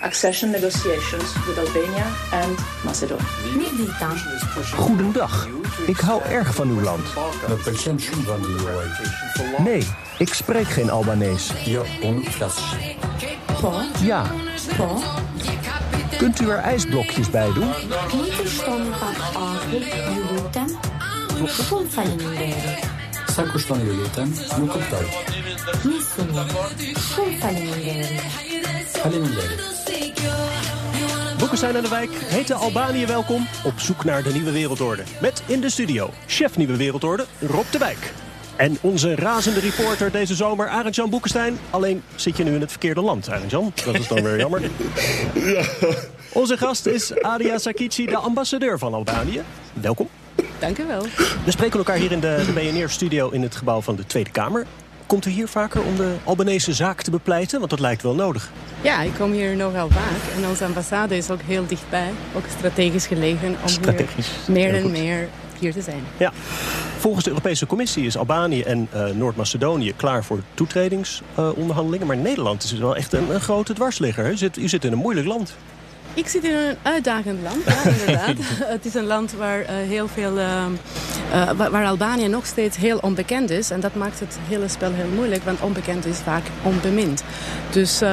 [0.00, 3.24] accession negotiations with Albania and Macedonia.
[4.74, 5.48] Goedendag.
[5.86, 7.06] Ik hou erg van uw land.
[9.58, 9.86] Nee,
[10.18, 11.50] ik spreek geen Albanees.
[14.02, 14.24] Ja.
[16.16, 17.70] Kunt u er ijsblokjes bij doen?
[31.38, 35.02] Boekenstein aan de Wijk heette Albanië welkom op zoek naar de nieuwe wereldorde.
[35.20, 38.12] Met in de studio chef Nieuwe Wereldorde Rob de Wijk.
[38.56, 41.58] En onze razende reporter deze zomer, Arend-Jan Boekenstein.
[41.70, 43.72] Alleen zit je nu in het verkeerde land, Arend-Jan.
[43.84, 44.62] Dat is dan weer jammer.
[46.32, 49.42] Onze gast is Adia Sakici, de ambassadeur van Albanië.
[49.72, 50.08] Welkom.
[50.58, 51.02] Dank u wel.
[51.44, 54.66] We spreken elkaar hier in de, de BNR-studio in het gebouw van de Tweede Kamer.
[55.06, 57.58] Komt u hier vaker om de Albanese zaak te bepleiten?
[57.58, 58.50] Want dat lijkt wel nodig.
[58.80, 60.42] Ja, ik kom hier nogal vaak.
[60.42, 62.10] En onze ambassade is ook heel dichtbij.
[62.34, 64.30] Ook strategisch gelegen om Strategisch.
[64.48, 66.02] meer en meer hier te zijn.
[66.16, 66.32] Ja.
[66.98, 72.06] Volgens de Europese Commissie is Albanië en eh, Noord-Macedonië klaar voor toetredingsonderhandelingen.
[72.06, 74.30] maar Nederland is wel echt een, een grote dwarsligger.
[74.30, 75.56] U zit, u zit in een moeilijk land.
[76.16, 78.36] Ik zit in een uitdagend land, ja, inderdaad.
[78.64, 80.70] het is een land waar eh, heel veel, ehm,
[81.32, 83.70] eh, waar, Albanië nog steeds heel onbekend is.
[83.70, 87.22] En dat maakt het hele spel heel moeilijk, want onbekend is vaak onbemind.
[87.70, 88.10] Dus eh,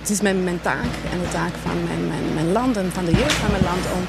[0.00, 3.04] het is mijn, mijn taak en de taak van mijn, mijn, mijn land en van
[3.04, 4.06] de jeugd van mijn land om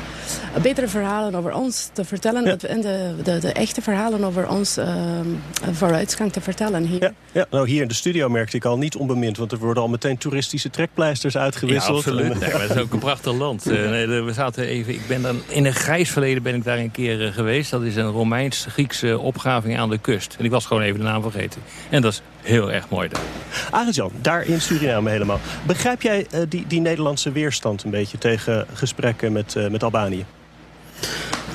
[0.62, 2.46] betere verhalen over ons te vertellen.
[2.46, 2.56] Ja.
[2.68, 5.26] En de, de, de echte verhalen over ons ehm,
[5.72, 7.02] vooruitgang te vertellen hier.
[7.04, 9.38] Ja, ja, nou hier in de studio merkte ik al niet onbemind...
[9.38, 11.98] want er worden al meteen toeristische trekpleisters Ja, uitgewisseld.
[11.98, 12.32] absoluut.
[12.32, 13.68] En- Nee, maar het is ook een prachtig land.
[13.68, 16.78] Eh, nee, we zaten even, ik ben dan, in een grijs verleden ben ik daar
[16.78, 17.72] een keer eh, geweest.
[17.72, 20.36] Dat is een Romeins-Griekse opgraving aan de kust.
[20.40, 21.62] En ik was gewoon even de naam vergeten.
[21.90, 23.22] En dat is heel erg mooi daar.
[23.70, 25.40] Arend-Jan, daar in Suriname helemaal.
[25.66, 28.18] Begrijp jij eh, die, die Nederlandse weerstand een beetje...
[28.18, 30.26] tegen gesprekken met, eh, met Albanië?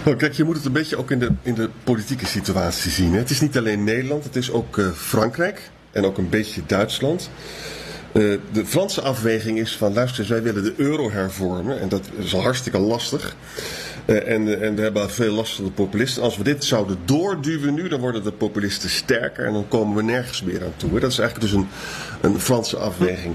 [0.05, 3.13] Nou, kijk, je moet het een beetje ook in de, in de politieke situatie zien.
[3.13, 3.19] Hè.
[3.19, 7.31] Het is niet alleen Nederland, het is ook eh, Frankrijk en ook een beetje Duitsland.
[8.13, 8.23] Eh,
[8.53, 11.81] de Franse afweging is van, luister eens, wij willen de euro hervormen.
[11.81, 13.37] En dat is al hartstikke lastig.
[14.05, 16.23] Eh, en, eh, en we hebben veel last van de populisten.
[16.23, 19.47] Als we dit zouden doorduwen nu, dan worden de populisten sterker.
[19.47, 21.01] En dan komen we nergens meer aan toe.
[21.01, 21.69] Dat is eigenlijk dus een,
[22.21, 23.35] een Franse afweging.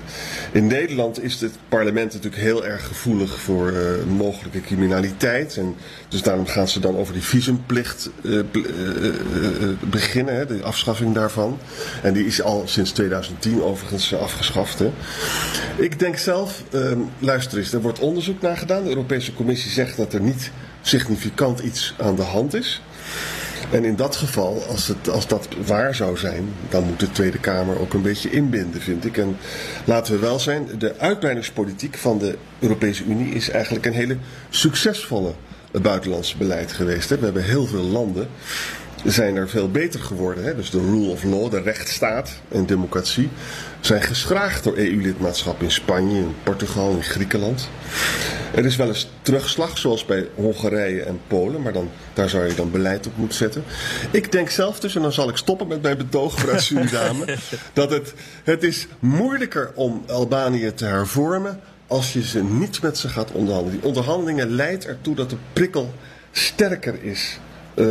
[0.52, 5.58] In Nederland is het parlement natuurlijk heel erg gevoelig voor eh, mogelijke criminaliteit.
[5.58, 5.76] En
[6.10, 8.10] dus daarom gaan ze dan over die visumplicht
[8.52, 8.60] pl-
[9.90, 11.58] beginnen, hè, de afschaffing daarvan.
[12.02, 14.82] En die is al sinds 2010 overigens afgeschaft.
[15.76, 18.84] Ik denk zelf, eh, luister eens, er wordt onderzoek naar gedaan.
[18.84, 20.52] De Europese Commissie zegt dat er niet
[20.82, 22.82] significant iets aan de hand is.
[23.72, 27.40] En in dat geval, als, het, als dat waar zou zijn, dan moet de Tweede
[27.40, 29.18] Kamer ook een beetje inbinden, vind ik.
[29.18, 29.38] En
[29.86, 34.18] laten we wel zijn, de uitbreidingspolitiek van de Europese Unie is eigenlijk een hele
[34.50, 35.34] succesvolle
[35.82, 37.10] buitenlandse beleid geweest.
[37.10, 38.28] We hebben heel veel landen
[39.06, 40.44] zijn er veel beter geworden.
[40.44, 40.56] Hè?
[40.56, 43.30] Dus de rule of law, de rechtsstaat en democratie
[43.80, 47.70] zijn geschraagd door EU-lidmaatschap in Spanje, in Portugal, in Griekenland.
[48.56, 52.56] Er is wel eens terugslag, zoals bij Hongarije en Polen, maar dan, daar zou je
[52.56, 53.64] dan beleid op moeten zetten.
[54.12, 57.38] Ik denk zelf dus, en dan zal ik stoppen met mijn betoog vanuit Suriname,
[57.74, 63.10] dat het, het is moeilijker om Albanië te hervormen als je ze niet met ze
[63.10, 63.80] gaat onderhandelen.
[63.80, 65.94] Die onderhandelingen leidt ertoe dat de prikkel
[66.32, 67.40] sterker is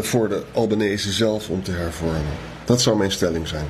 [0.01, 2.37] voor de Albanese zelf om te hervormen.
[2.65, 3.67] Dat zou mijn stelling zijn.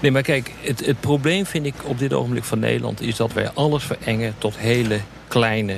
[0.00, 3.00] Nee, maar kijk, het, het probleem vind ik op dit ogenblik van Nederland...
[3.00, 5.76] is dat wij alles verengen tot hele kleine,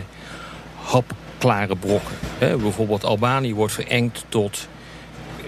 [0.74, 2.16] hapklare brokken.
[2.38, 4.68] Bijvoorbeeld Albanië wordt verengd tot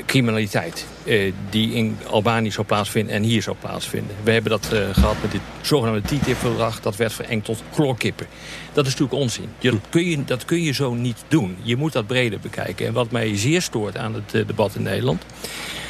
[0.07, 0.87] criminaliteit...
[1.09, 4.17] eh, die in Albanië zou plaatsvinden en hier zou plaatsvinden.
[4.23, 6.81] We hebben dat eh, gehad met dit zogenaamde TTIP-verdrag.
[6.81, 8.27] Dat werd verengd tot chloorkippen.
[8.73, 9.49] Dat is natuurlijk onzin.
[9.59, 11.57] Je- Dat kun, je, dat kun je zo niet doen.
[11.63, 12.87] Je moet dat breder bekijken.
[12.87, 15.23] En wat mij zeer stoort aan het eh, debat in Nederland...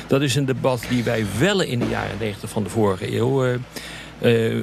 [0.07, 3.59] Dat is een debat die wij wel in de jaren 90 van de vorige eeuw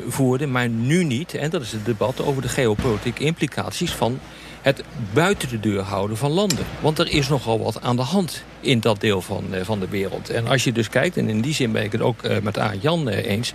[0.08, 1.34] voerden, maar nu niet.
[1.34, 4.20] En dat is het debat over de geopolitieke implicaties van
[4.66, 4.84] het
[5.14, 6.66] buiten de deur houden van landen.
[6.80, 9.88] Want er is nogal wat aan de hand in dat deel van, eh, van de
[9.88, 10.30] wereld.
[10.30, 12.60] En als je dus kijkt, en in die zin ben ik het ook eh, met
[12.60, 13.54] Aart Jan eh, eens...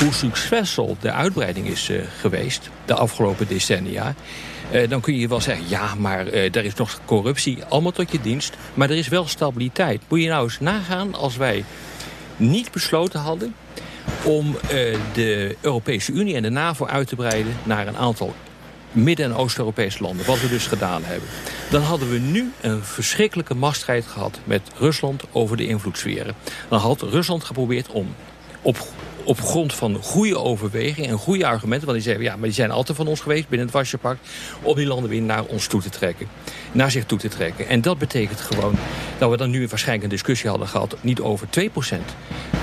[0.00, 1.90] hoe succesvol de uitbreiding is
[2.20, 4.14] geweest de afgelopen decennia.
[4.88, 8.20] Dan kun je wel zeggen, ja, maar uh, er is nog corruptie, allemaal tot je
[8.20, 8.56] dienst.
[8.74, 10.02] Maar er is wel stabiliteit.
[10.08, 11.64] Moet je nou eens nagaan als wij
[12.36, 13.54] niet besloten hadden
[14.22, 14.56] om
[15.12, 18.34] de Europese Unie en de NAVO uit te breiden naar een aantal
[18.96, 21.28] Midden- en Oost-Europese landen, wat we dus gedaan hebben...
[21.70, 26.34] dan hadden we nu een verschrikkelijke machtsstrijd gehad met Rusland over de invloedssferen.
[26.68, 28.14] Dan had Rusland geprobeerd om
[28.62, 28.76] op
[29.26, 31.86] op grond van goede overwegingen en goede argumenten...
[31.86, 34.16] want die zeggen, ja, maar die zijn altijd van ons geweest binnen het Wasjepak...
[34.62, 36.26] om die landen weer naar ons toe te trekken.
[36.72, 37.68] Naar zich toe te trekken.
[37.68, 38.74] En dat betekent gewoon
[39.18, 40.96] dat we dan nu waarschijnlijk een discussie hadden gehad...
[41.00, 41.60] niet over 2%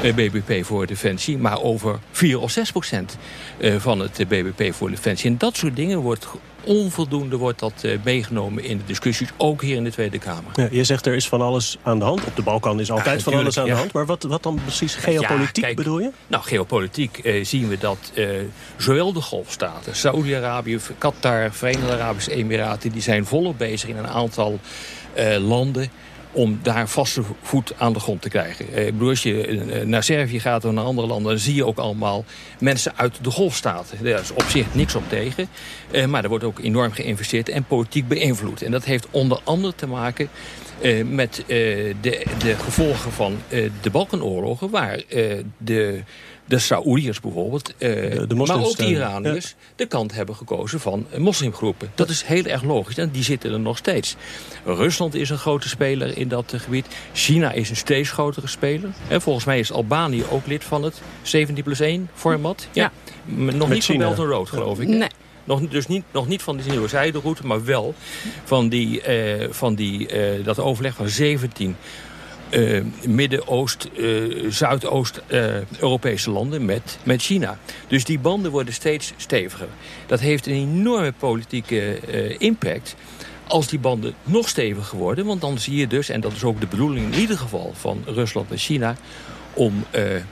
[0.01, 2.61] eh, BBP voor defensie, maar over 4 of 6%
[3.57, 5.29] eh, van het BBP voor defensie.
[5.29, 6.27] En dat soort dingen wordt
[6.63, 10.51] onvoldoende wordt dat uh, meegenomen in de discussies, ook hier in de Tweede Kamer.
[10.55, 12.25] Ja, je zegt er is van alles aan de hand.
[12.25, 13.93] Op de Balkan is altijd van alles aan de hand.
[13.93, 16.11] Maar wat, wat dan precies geopolitiek bedoel je?
[16.27, 18.27] Nou, geopolitiek uh, zien we dat uh,
[18.77, 22.91] zowel de golfstaten, Saudi-Arabië, Qatar, Verenigde Arabische Emiraten...
[22.91, 24.59] die zijn volop bezig in een aantal
[25.39, 25.89] landen
[26.33, 28.85] om daar vaste voet aan de grond te krijgen.
[28.85, 31.31] Ik bedoel, als je naar Servië gaat of naar andere landen...
[31.31, 32.25] dan zie je ook allemaal
[32.59, 34.03] mensen uit de golfstaten.
[34.03, 35.47] Daar is op zich niks op tegen.
[36.09, 38.61] Maar er wordt ook enorm geïnvesteerd en politiek beïnvloed.
[38.61, 40.29] En dat heeft onder andere te maken
[41.05, 43.37] met de, de gevolgen van
[43.81, 44.69] de Balkanoorlogen...
[44.69, 45.01] waar
[45.57, 46.03] de
[46.45, 47.89] de Saoediërs bijvoorbeeld, eh,
[48.27, 49.55] de, maar ook de Iraniërs...
[49.75, 51.91] de kant hebben gekozen van moslimgroepen.
[51.95, 54.15] Dat is heel erg logisch en die zitten er nog steeds.
[54.65, 56.87] Rusland is een grote speler in dat gebied.
[57.13, 58.89] China is een steeds grotere speler.
[59.07, 62.67] En volgens mij is Albanië ook lid van het 17 plus 1 format.
[62.71, 62.91] Ja.
[63.35, 64.87] Nog niet van Belt Road, geloof ik.
[64.87, 65.09] Nee.
[65.43, 67.93] Nog, dus niet, nog niet van die nieuwe zijderoute, maar wel
[68.43, 71.75] van, die, uh, van die, uh, dat overleg van 17
[72.55, 77.57] uh, Midden-Oost, uh, Zuidoost-Europese uh, landen met, met China.
[77.87, 79.67] Dus die banden worden steeds steviger.
[80.05, 81.99] Dat heeft een enorme politieke
[82.37, 82.95] impact
[83.47, 85.25] als die banden nog steviger worden.
[85.25, 88.03] Want dan zie je dus, en dat is ook de bedoeling in ieder geval van
[88.05, 88.95] Rusland en China...
[89.53, 90.23] om de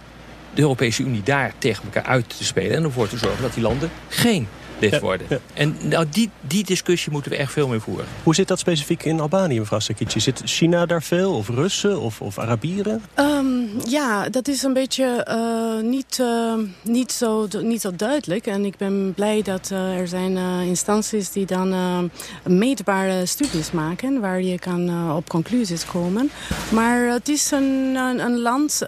[0.61, 2.77] Europese Unie daar tegen elkaar uit te spelen...
[2.77, 4.47] en ervoor te zorgen dat die landen geen
[4.81, 5.27] lid worden.
[5.53, 8.05] En nou, die, die discussie moeten we echt veel meer voeren.
[8.23, 10.19] Hoe zit dat specifiek in Albanië, mevrouw Sakici?
[10.19, 13.01] Zit China daar veel, of Russen, of, of Arabieren?
[13.19, 18.47] Um, ja, dat is een beetje uh, niet, uh, niet, zo, niet zo duidelijk.
[18.47, 20.37] En ik ben blij dat uh, er zijn
[20.67, 22.09] instanties die dan
[22.43, 24.19] meetbare studies maken...
[24.19, 26.31] waar je kan op conclusies komen.
[26.69, 28.81] Maar het is een, een, een land,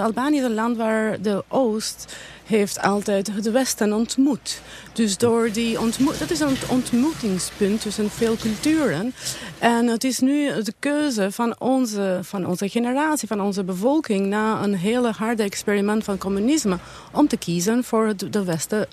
[0.00, 2.16] Albanië is een land waar de Oost
[2.48, 4.60] heeft altijd het Westen ontmoet.
[4.98, 9.14] Dus door die ontmoet, dat is een ontmoetingspunt tussen veel culturen.
[9.58, 14.26] En het is nu de keuze van onze, van onze generatie, van onze bevolking...
[14.26, 16.78] na een hele harde experiment van communisme...
[17.12, 18.44] om te kiezen voor de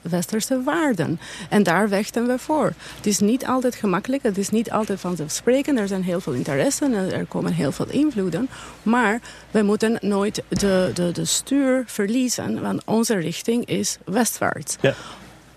[0.02, 1.20] westerse waarden.
[1.50, 2.74] En daar vechten we voor.
[2.96, 5.80] Het is niet altijd gemakkelijk, het is niet altijd vanzelfsprekend.
[5.80, 8.50] Er zijn heel veel interesse en er komen heel veel invloeden.
[8.84, 9.22] Maar
[9.52, 14.76] we moeten nooit de, de, de stuur verliezen, want onze richting is westwaarts.
[14.82, 14.94] Ja.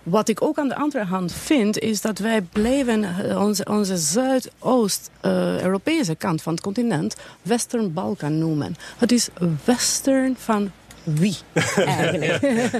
[0.08, 3.96] Wat ik ook aan de andere hand vind, is dat wij blijven eh, onze, onze
[3.96, 8.76] Zuidoost-Europese kant van het continent Western Balkan noemen.
[8.96, 9.28] Het is
[9.64, 10.70] Western van
[11.14, 11.36] wie
[11.84, 12.42] eigenlijk?
[12.42, 12.72] uh,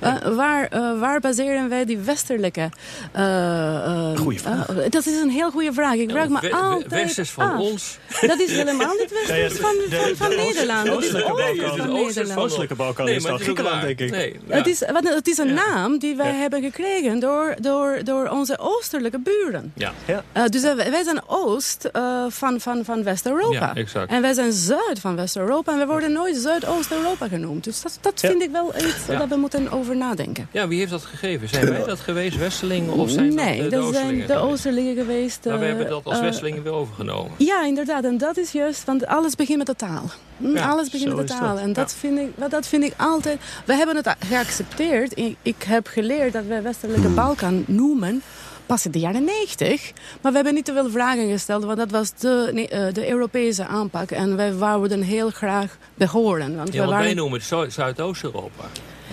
[0.40, 2.68] waar, uh, waar baseren wij die westelijke...
[3.16, 4.66] Uh, goeie vraag.
[4.66, 5.94] dat is een heel goede vraag.
[5.94, 7.98] Ik vraag me altijd Westers van ons.
[8.20, 10.86] Dat is helemaal niet westers van, van, van, Nederland.
[10.86, 12.38] Dat is van Nederland.
[12.38, 14.10] Oostelijke Balkan is dat Griekenland, denk ik.
[14.10, 14.56] Nee, ja.
[14.56, 19.18] het, is, het is een naam die wij hebben gekregen door, door, door onze oostelijke
[19.18, 19.72] buren.
[19.74, 19.92] Ja.
[20.06, 20.48] Ja.
[20.48, 21.88] dus wij zijn oost
[22.28, 23.72] van, van, van West-Europa.
[23.74, 25.72] Ja, en wij zijn zuid van West-Europa.
[25.72, 27.66] En we worden nooit Zuidoost-Europa genoemd.
[27.72, 30.48] Dus dat, dat vind ik wel iets dat we moeten over nadenken.
[30.50, 31.48] Ja, wie heeft dat gegeven?
[31.48, 32.92] Zijn wij dat geweest, Westelingen?
[32.92, 35.44] Of zijn nee, dat, de, dat zijn de Oosterlingen geweest.
[35.44, 37.32] Maar we hebben dat als uh, Westelingen weer overgenomen.
[37.38, 38.04] Ja, inderdaad.
[38.04, 40.10] En dat is juist, want alles begint met de taal.
[40.36, 41.58] Hm, ja, alles begint met de taal.
[41.58, 43.40] En dat, vind ik, dat vind ik altijd...
[43.64, 45.20] We hebben het geaccepteerd.
[45.42, 48.22] Ik heb geleerd dat we Westelijke Balkan noemen
[48.66, 49.92] pas in de jaren 90.
[50.20, 53.08] Maar we hebben niet te veel vragen gesteld, want dat was de, nee, uh, de
[53.08, 54.10] Europese aanpak.
[54.10, 56.56] En wij wouden heel graag behoren.
[56.56, 57.04] Want ja, we waren...
[57.04, 58.64] wij noemen het Zuidoost-Europa.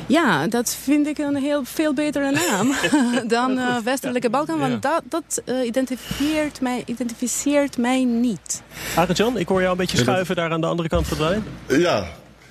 [0.07, 2.73] Ja, dat vind ik een heel veel betere naam
[3.27, 4.59] dan uh, Westelijke Balkan.
[4.59, 8.61] Want dat, dat uh, identificeert, mij, identificeert mij niet.
[8.95, 11.43] Arend-Jan, ik hoor jou een beetje schuiven daar aan de andere kant van de lijn.
[11.81, 12.07] Ja.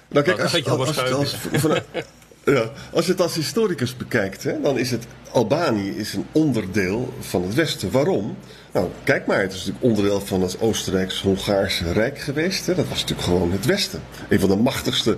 [0.08, 1.36] Nou kijk, als, als, als, als,
[2.52, 7.14] ja, als je het als historicus bekijkt, hè, dan is het Albanië is een onderdeel
[7.20, 7.90] van het Westen.
[7.90, 8.36] Waarom?
[8.78, 12.66] Nou, kijk maar, het is natuurlijk onderdeel van het Oostenrijks-Hongaarse Rijk geweest.
[12.66, 12.74] Hè.
[12.74, 14.00] Dat was natuurlijk gewoon het Westen.
[14.28, 15.16] Een van de machtigste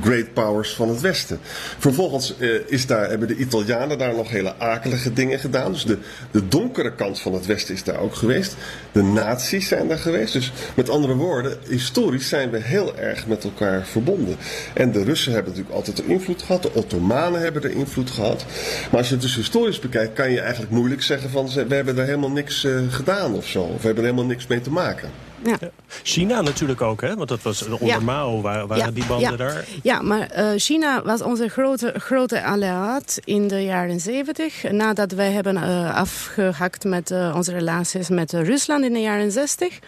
[0.00, 1.38] great powers van het Westen.
[1.78, 5.72] Vervolgens eh, is daar, hebben de Italianen daar nog hele akelige dingen gedaan.
[5.72, 5.98] Dus de,
[6.30, 8.56] de donkere kant van het Westen is daar ook geweest.
[8.92, 10.32] De nazi's zijn daar geweest.
[10.32, 14.36] Dus met andere woorden, historisch zijn we heel erg met elkaar verbonden.
[14.74, 16.62] En de Russen hebben natuurlijk altijd er invloed gehad.
[16.62, 18.44] De Ottomanen hebben er invloed gehad.
[18.90, 21.96] Maar als je het dus historisch bekijkt, kan je eigenlijk moeilijk zeggen van we hebben
[21.96, 23.62] daar helemaal niks uh, gedaan of zo.
[23.62, 25.10] Of hebben er helemaal niks mee te maken.
[25.44, 25.58] Ja.
[26.02, 27.16] China natuurlijk ook, hè?
[27.16, 28.00] Want dat was onder ja.
[28.00, 29.64] Mao, waar, waren die banden daar?
[29.82, 34.70] Ja, maar uh, China was onze grote, grote alliaat in de jaren 70.
[34.70, 39.78] Nadat wij hebben uh, afgehakt met uh, onze relaties met Rusland in de jaren 60.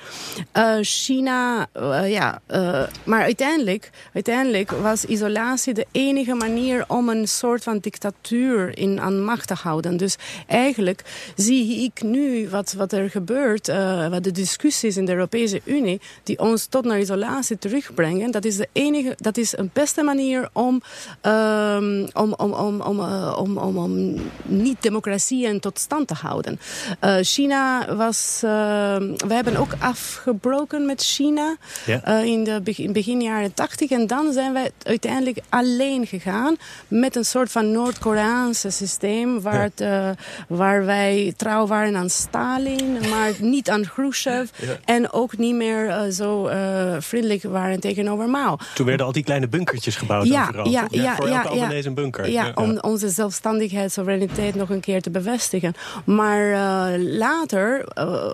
[0.80, 1.66] China,
[2.06, 2.40] ja,
[3.04, 9.24] maar uiteindelijk, uiteindelijk was isolatie de enige manier om een soort van dictatuur in, aan
[9.24, 9.96] macht te houden.
[9.96, 13.66] Dus eigenlijk zie ik nu wat, wat er gebeurt,
[14.10, 18.56] wat de discussies in de Europese Unie die ons tot naar isolatie terugbrengen, dat is
[18.56, 20.82] de enige, dat is een beste manier om,
[21.22, 24.14] um, om, om, om, om, uh, om, om, om
[24.44, 26.60] niet-democratieën tot stand te houden.
[27.04, 28.50] Uh, China was, uh,
[29.16, 32.04] we hebben ook afgebroken met China ja.
[32.20, 36.56] in de begin, begin jaren tachtig en dan zijn wij uiteindelijk alleen gegaan
[36.88, 39.84] met een soort van Noord-Koreaanse systeem waar, ja.
[39.84, 40.18] het,
[40.48, 44.76] waar wij trouw waren aan Stalin, maar niet aan Khrushchev ja.
[44.84, 48.56] en ook niet meer uh, zo uh, vriendelijk waren tegenover Mao.
[48.74, 50.68] Toen werden al die kleine bunkertjes gebouwd ja, overal.
[50.68, 52.30] Ja, ja, voor elke ja, een bunker.
[52.30, 55.74] Ja, om onze zelfstandigheid, soevereiniteit nog een keer te bevestigen.
[56.04, 57.84] Maar uh, later,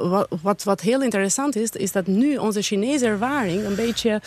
[0.08, 4.20] wat, wat, wat heel interessant is, is dat nu onze Chinese ervaring een beetje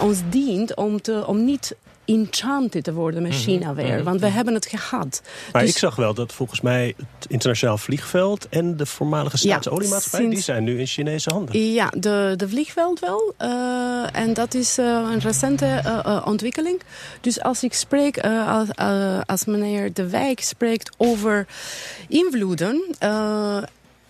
[0.00, 1.74] ons dient om, te, om niet
[2.12, 3.94] enchanted te worden met China weer.
[3.94, 4.04] -hmm.
[4.04, 5.22] Want we hebben het gehad.
[5.52, 5.70] Maar dus...
[5.70, 8.48] ik zag wel dat volgens mij het internationaal vliegveld...
[8.48, 10.20] en de voormalige staatsoliemaatschappij...
[10.20, 10.34] Ja, sinds...
[10.34, 11.72] die zijn nu in Chinese handen.
[11.72, 13.34] Ja, de, de vliegveld wel.
[13.38, 16.80] Uh, en dat is uh, een recente uh, ontwikkeling.
[17.20, 18.68] Dus als ik spreek, als,
[19.26, 21.46] als meneer De Wijk spreekt over
[22.08, 22.84] invloeden...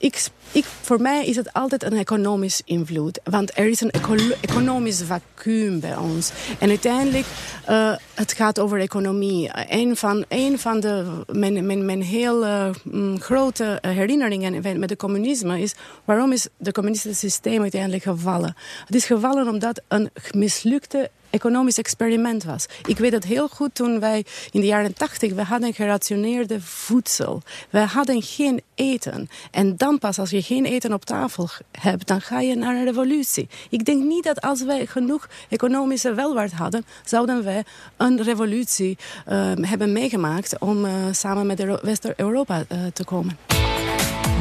[0.02, 3.20] Ik, ik, voor mij is het altijd een economisch invloed.
[3.24, 6.30] Want er is een eco economisch vacuüm bij ons.
[6.58, 7.26] En uiteindelijk,
[7.68, 9.50] uh, het gaat over economie.
[9.68, 10.24] Een van,
[10.56, 12.70] van de, mijn, mijn, heel uh,
[13.14, 15.74] grote herinneringen met het communisme is...
[16.04, 18.56] waarom is het communistische systeem uiteindelijk gevallen?
[18.86, 22.66] Het is gevallen omdat een mislukte economisch experiment was.
[22.86, 25.32] Ik weet het heel goed toen wij in de jaren tachtig...
[25.32, 27.42] we hadden gerationeerde voedsel.
[27.70, 29.28] Wij hadden geen eten.
[29.50, 32.06] En dan pas als je geen eten op tafel hebt...
[32.06, 33.48] dan ga je naar een revolutie.
[33.70, 36.84] Ik denk niet dat als wij genoeg economische welvaart hadden...
[37.04, 37.64] zouden wij
[37.96, 38.98] een revolutie
[39.28, 40.58] uh, hebben meegemaakt...
[40.58, 43.38] om uh, samen met West-Europa uh, te komen.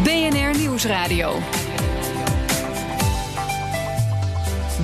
[0.04, 1.40] BNR Nieuwsradio.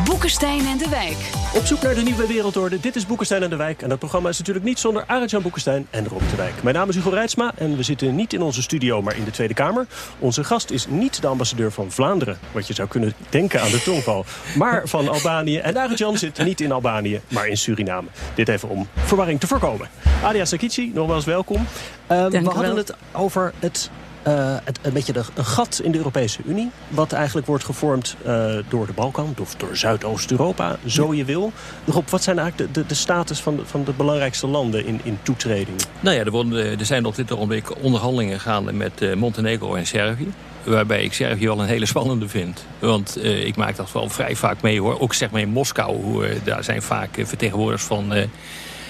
[0.06, 1.18] Boekenstein en de Wijk.
[1.56, 2.80] Op zoek naar de nieuwe wereldorde.
[2.80, 3.82] Dit is Boekenstein en de Wijk.
[3.82, 6.63] En dat programma is natuurlijk niet zonder Arend-Jan Boekenstein en Rob de Wijk.
[6.63, 9.32] Mijn naam is Hugo Reitsma en we zitten niet in onze studio, maar in de
[9.32, 9.88] Tweede Kamer.
[10.20, 13.82] Onze gast is niet de ambassadeur van Vlaanderen, wat je zou kunnen denken aan de
[13.82, 14.25] tongval,
[14.56, 15.58] maar van Albanië.
[15.58, 18.08] En Arend-Jan zit niet in Albanië, maar in Suriname.
[18.36, 19.89] Dit even om verwarring te voorkomen.
[20.24, 21.68] Adia Sakici, nogmaals welkom.
[22.12, 23.89] Uh, we hadden het over het
[24.27, 26.71] uh, het, een beetje de, een gat in de Europese Unie.
[26.88, 31.51] Wat eigenlijk wordt gevormd uh, door de Balkan, of door Zuidoost-Europa, zo je wil.
[31.86, 35.00] Rob, wat zijn eigenlijk de, de, de status van de, van de belangrijkste landen in,
[35.03, 35.77] in toetreding?
[36.00, 40.33] Nou ja, er, worden, er zijn op dit ogenblik onderhandelingen gaande met Montenegro en Servië.
[40.63, 42.65] Waarbij ik Servië wel een hele spannende vind.
[42.79, 45.00] Want uh, ik maak dat wel vrij vaak mee hoor.
[45.00, 48.15] Ook zeg maar in Moskou, uh, daar zijn vaak vertegenwoordigers van...
[48.15, 48.24] Uh,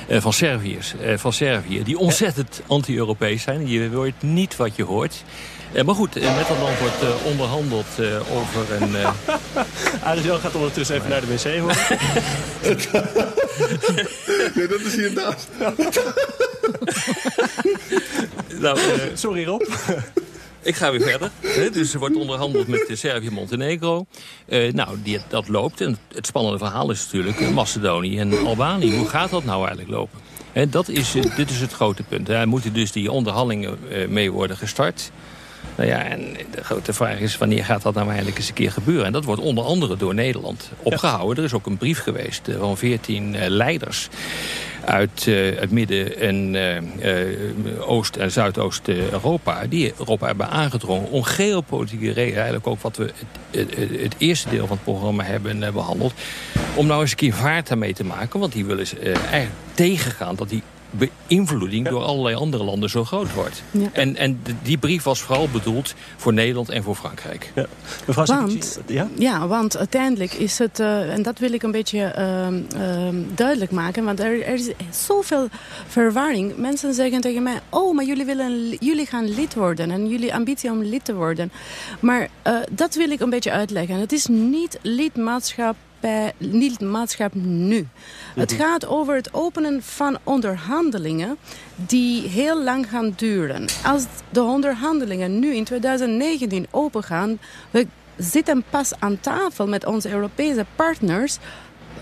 [0.09, 3.67] van Serviërs, van Servië, die ontzettend anti-Europees zijn.
[3.67, 5.23] Je hoort niet wat je hoort.
[5.73, 8.95] Uh, maar goed, met dat land wordt uh, onderhandeld uh, over een...
[9.01, 9.09] Uh...
[10.03, 11.75] Adriaan gaat ondertussen even naar de wc hoor.
[14.55, 15.47] nee, dat is hier naast.
[18.61, 18.79] nou,
[19.13, 19.63] Sorry Rob.
[20.67, 21.31] Ik ga weer verder.
[21.71, 24.05] Dus er wordt onderhandeld met Servië en Montenegro.
[24.47, 25.81] Uh, nou, die, dat loopt.
[25.81, 28.97] En het spannende verhaal is natuurlijk Macedonië en Albanië.
[28.97, 30.19] Hoe gaat dat nou eigenlijk lopen?
[30.53, 32.25] En dat is, dit is het grote punt.
[32.25, 33.77] Daar moeten dus die onderhandelingen
[34.09, 35.11] mee worden gestart.
[35.75, 38.71] Nou ja, en de grote vraag is wanneer gaat dat nou eindelijk eens een keer
[38.71, 39.05] gebeuren?
[39.05, 41.35] En dat wordt onder andere door Nederland opgehouden.
[41.35, 41.41] Ja.
[41.41, 44.09] Er is ook een brief geweest van veertien leiders
[44.87, 49.65] uit uh, het midden- en uh, oost- en zuidoost-Europa...
[49.69, 52.35] die Europa hebben aangedrongen om geopolitieke redenen...
[52.35, 53.11] eigenlijk ook wat we
[53.51, 56.13] het, het, het, eerste deel van het programma hebben behandeld...
[56.75, 58.39] om nou eens een keer vaart daarmee te maken.
[58.39, 63.63] Want die willen eigenlijk tegengaan dat die beïnvloeding door allerlei andere landen zo groot wordt.
[63.71, 63.89] Ja.
[63.91, 67.51] En, en die brief was vooral bedoeld voor Nederland en voor Frankrijk.
[67.55, 67.65] Ja.
[68.07, 69.07] Mevrouw Want- ja?
[69.17, 73.71] Ja, want uiteindelijk is het, eh, en dat wil ik een beetje ehm, ehm, duidelijk
[73.71, 75.47] maken, want er, er is zoveel
[75.87, 76.57] verwarring.
[76.57, 80.71] Mensen zeggen tegen mij, oh, maar jullie, willen, jullie gaan lid worden en jullie ambitie
[80.71, 81.51] om lid te worden.
[81.99, 83.99] Maar eh, dat wil ik een beetje uitleggen.
[83.99, 87.87] Het is niet lidmaatschap bij lidmaatschap nu.
[88.35, 91.37] Het gaat over het openen van onderhandelingen
[91.75, 93.65] die heel lang gaan duren.
[93.85, 97.39] Als de onderhandelingen nu in 2019 opengaan,
[97.71, 97.87] we
[98.17, 101.37] zitten pas aan tafel met onze Europese partners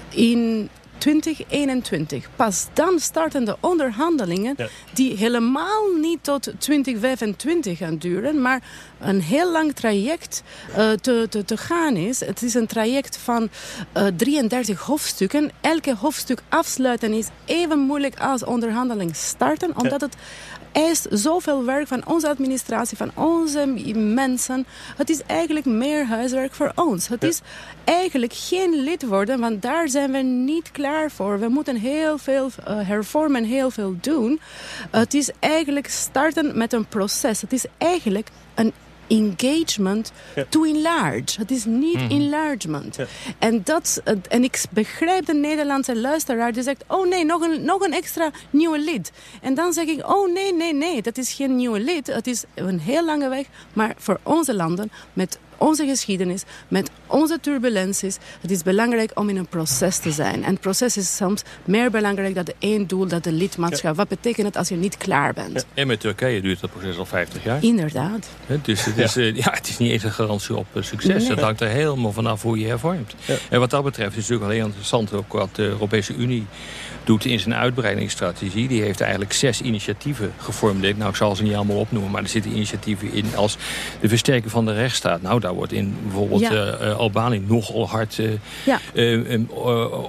[0.10, 0.70] in
[1.06, 2.30] 2021.
[2.36, 4.68] Pas dan starten de onderhandelingen Ja.
[4.94, 8.64] die helemaal niet tot 2025 gaan duren, maar
[9.00, 10.44] een heel lang traject
[10.76, 12.20] eh, te, te, te gaan is.
[12.20, 13.50] Het is een traject van
[13.92, 15.52] eh, 33 hoofdstukken.
[15.62, 20.16] Elke hoofdstuk afsluiten is even moeilijk als onderhandeling starten, omdat het
[20.75, 23.65] eist zoveel werk van onze administratie, van onze
[23.96, 24.65] mensen.
[24.98, 27.08] Het is eigenlijk meer huiswerk voor ons.
[27.08, 27.41] Het is
[27.84, 31.39] eigenlijk geen lid worden, want daar zijn we niet klaar voor.
[31.39, 34.39] We moeten heel veel eh, hervormen, heel veel doen.
[34.91, 37.41] Het is eigenlijk starten met een proces.
[37.41, 38.74] Het is eigenlijk een
[39.08, 40.46] engagement Ja.
[40.50, 41.40] to enlarge.
[41.40, 42.96] Het is niet enlargement.
[42.96, 43.06] Ja.
[43.40, 46.84] En, dat, en ik begrijp de Nederlandse luisteraar die zegt...
[46.88, 49.12] oh nee, nog een, nog een extra nieuwe lid.
[49.42, 52.08] En dan zeg ik, oh nee, nee, nee, dat is geen nieuwe lid.
[52.08, 54.92] Het is een heel lange weg, maar voor onze landen...
[55.14, 58.18] met onze geschiedenis, met onze turbulenties...
[58.42, 60.44] het is belangrijk om in een proces te zijn.
[60.44, 63.96] En het proces is soms meer belangrijk dan de één doel, dat de lidmaatschap.
[63.96, 65.66] Wat betekent het als je niet klaar bent?
[65.74, 67.64] En met Turkije duurt dat proces al 50 jaar.
[67.64, 68.28] Inderdaad.
[68.62, 71.22] Dus het is, eh, ja, het is niet eens een garantie op eh, succes.
[71.22, 71.32] Nee.
[71.32, 73.16] Het hangt er helemaal vanaf hoe je hervormt.
[73.26, 73.36] Ja.
[73.50, 75.14] En wat dat betreft is het natuurlijk wel heel interessant...
[75.14, 76.46] ook wat de Europese Unie
[77.04, 78.68] doet in zijn uitbreidingsstrategie.
[78.68, 80.98] Die heeft eigenlijk zes initiatieven geformuleerd.
[80.98, 83.36] Nou, ik zal ze niet allemaal opnoemen, maar er zitten initiatieven in...
[83.36, 83.58] als
[84.00, 85.22] de versterking van de rechtsstaat.
[85.22, 86.52] Nou, daar wordt in bijvoorbeeld Ja.
[86.52, 88.30] eh, eh, Albanië nogal hard eh,
[88.66, 88.80] Ja.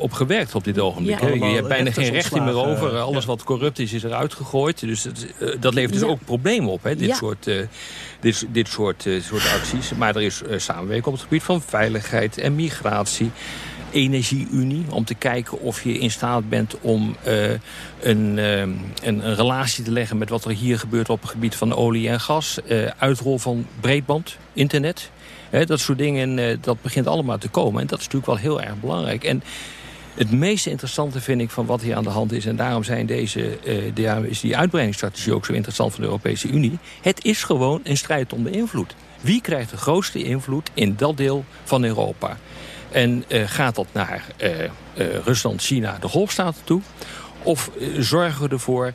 [0.00, 1.20] op gewerkt op dit ogenblik.
[1.20, 1.28] Ja.
[1.48, 2.98] Je hebt bijna geen recht meer over.
[2.98, 3.28] Alles ja.
[3.30, 4.80] wat corrupt is, is eruit gegooid.
[4.80, 5.26] Dus het,
[5.60, 6.08] dat levert dus Ja.
[6.08, 7.14] ook problemen op, hè, dit Ja.
[7.14, 7.46] soort...
[7.46, 7.56] eh,
[8.20, 9.92] dit, dit soort, eh, soort acties.
[9.94, 13.30] Maar er is samenwerking op het gebied van veiligheid en migratie.
[13.90, 17.50] Energieunie, om te kijken of je in staat bent om eh,
[18.00, 20.18] een, een, een relatie te leggen...
[20.18, 22.58] met wat er hier gebeurt op het gebied van olie en gas.
[22.66, 25.10] eh, uitrol van breedband, internet.
[25.50, 27.80] Dat soort dingen, eh, dat begint allemaal te komen.
[27.80, 29.24] En dat is natuurlijk wel heel erg belangrijk.
[29.24, 29.42] En
[30.14, 32.46] het meest interessante vind ik van wat hier aan de hand is...
[32.46, 36.78] en daarom zijn deze, eh, is die uitbreidingsstrategie ook zo interessant van de Europese Unie...
[37.02, 38.94] het is gewoon een strijd om de invloed.
[39.20, 42.36] Wie krijgt de grootste invloed in dat deel van Europa?
[42.90, 44.24] En eh, gaat dat naar
[45.24, 46.80] Rusland, China, de golfstaten toe?
[47.42, 48.92] Of zorgen we ervoor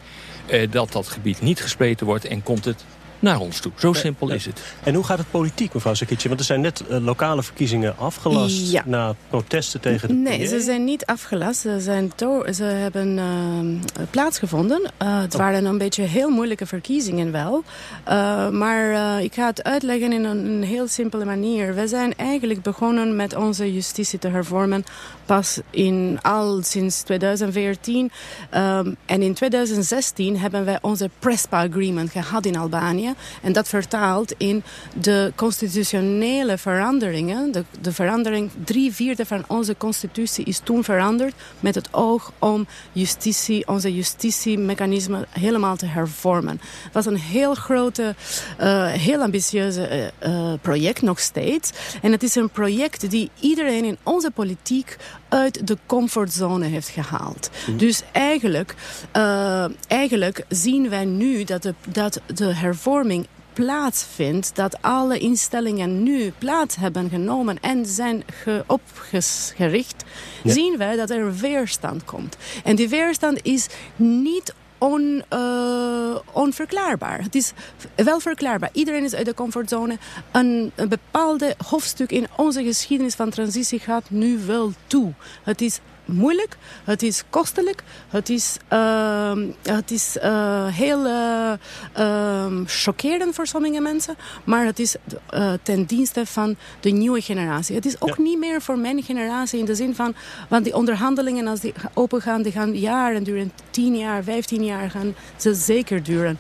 [0.70, 2.26] dat dat gebied niet gespleten wordt...
[2.26, 2.86] en komt het
[3.22, 3.72] naar ons toe?
[3.76, 4.62] Zo simpel is het.
[4.84, 6.28] En hoe gaat het politiek, mevrouw Sakici?
[6.28, 8.72] Want er zijn net eh, lokale verkiezingen afgelast...
[8.72, 8.84] Ja.
[8.86, 10.48] na protesten tegen de Nee, premier.
[10.48, 11.60] ze zijn niet afgelast.
[11.60, 12.12] Ze, zijn
[12.54, 14.92] ze hebben ehm, plaatsgevonden.
[14.98, 17.64] Eh, het waren een beetje heel moeilijke verkiezingen wel.
[18.04, 21.76] Eh, maar eh, ik ga het uitleggen in een, een heel simpele manier.
[21.76, 24.84] We zijn eigenlijk begonnen met onze justitie te hervormen
[25.26, 28.12] pas in, al sinds 2014.
[28.50, 33.11] Ehm, en in 2016 hebben wij onze PRESPA agreement gehad in Albanië.
[33.42, 34.64] En dat vertaalt in
[35.00, 37.52] de constitutionele veranderingen.
[37.52, 42.68] De, de verandering, drie vierde van onze constitutie is toen veranderd met het oog om
[42.92, 46.62] justitie, onze justitiemechanismen helemaal te hervormen.
[46.84, 48.16] Het was een heel grote,
[48.58, 51.72] eh, heel ambitieuze eh, eh, project nog steeds.
[52.02, 54.98] En het is een project die iedereen in onze politiek
[55.32, 57.50] uit de comfortzone heeft gehaald.
[57.78, 58.76] Dus eigenlijk,
[59.12, 66.34] eh, eigenlijk zien wij nu dat de, dat de hervorming plaatsvindt, dat alle instellingen nu
[66.38, 70.04] plaats hebben genomen en zijn ge- opgericht,
[70.44, 70.54] Ja.
[70.54, 72.38] zien wij dat er weerstand komt.
[72.64, 77.24] En die weerstand is niet on, eh, onverklaarbaar.
[77.24, 77.54] Het is
[77.96, 78.70] wel verklaarbaar.
[78.74, 79.98] Iedereen is uit de comfortzone.
[80.32, 85.14] Een, een bepaalde hoofdstuk in onze geschiedenis van transitie gaat nu wel toe.
[85.44, 85.80] Het is
[86.12, 91.52] moeilijk, het is kostelijk, het is, ehm, het is eh, heel eh,
[91.94, 94.96] ehm, chockerend voor sommige mensen, maar het is
[95.30, 97.76] eh, ten dienste van de nieuwe generatie.
[97.76, 100.14] Het is ook niet meer voor mijn generatie in de zin van,
[100.50, 104.90] want die onderhandelingen als die open gaan, die gaan jaren duren, 10 jaar, 15 jaar
[104.90, 106.40] gaan ze zeker duren.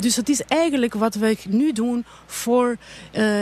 [0.00, 2.76] Dus het is eigenlijk wat we nu doen voor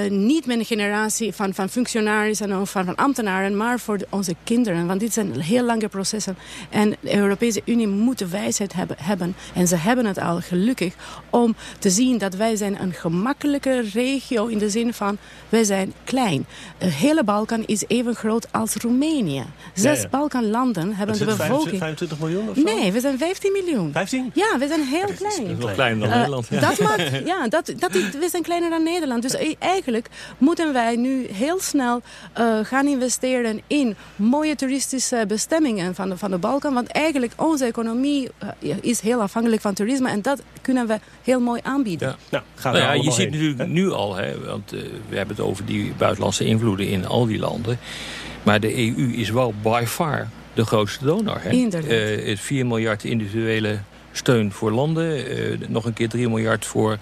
[0.09, 4.87] niet mijn generatie van, van functionarissen of van, van ambtenaren, maar voor de- onze kinderen.
[4.87, 6.37] Want dit zijn heel lange processen.
[6.71, 9.37] En de Europese Unie moet de wijsheid hebben, hebben.
[9.55, 10.95] En ze hebben het al gelukkig
[11.31, 15.93] om te zien dat wij zijn een gemakkelijke regio in de zin van wij zijn
[16.05, 16.47] klein.
[16.79, 19.45] De hele Balkan is even groot als Roemenië.
[19.75, 20.09] Zes Ja, ja.
[20.09, 21.79] Balkanlanden hebben de bevolking.
[21.79, 22.63] 25 miljoen of zo?
[22.63, 23.93] Nee, we zijn 15 miljoen.
[23.93, 24.31] 15?
[24.35, 25.57] Ja, we zijn heel Dat is klein.
[25.59, 26.47] nog kleiner dan Eh, Nederland.
[26.51, 26.61] Ja.
[26.61, 29.23] Dat maakt, ja, dat, dat is, we zijn kleiner dan Nederland.
[29.23, 32.03] Dus e- eigenlijk moeten wij nu heel snel
[32.33, 36.75] eh, gaan investeren in mooie toeristische bestemmingen van de, van de Balkan.
[36.75, 40.09] Want eigenlijk onze economie eh, is heel afhankelijk van toerisme.
[40.11, 42.09] En dat kunnen we heel mooi aanbieden.
[42.09, 42.17] Ja.
[42.31, 43.31] Nou, gaan Nou we ja, je ziet heen.
[43.31, 47.27] natuurlijk nu al, hè, want eh, we hebben het over die buitenlandse invloeden in al
[47.27, 47.79] die landen.
[48.43, 51.39] Maar de EU is wel by far de grootste donor.
[51.41, 51.51] Hè?
[51.51, 51.91] Inderdaad.
[51.91, 53.79] Eh, het 4 miljard individuele
[54.13, 55.27] steun voor landen.
[55.27, 56.99] eh, nog een keer 3 miljard voor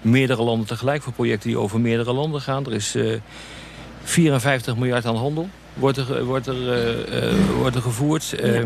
[0.00, 1.02] meerdere landen tegelijk.
[1.02, 2.66] Voor projecten die over meerdere landen gaan.
[2.66, 3.12] Er is eh
[4.02, 5.48] 54 miljard aan handel.
[5.76, 8.32] Wordt er, wordt er, eh, eh, wordt er gevoerd.
[8.32, 8.62] Eh,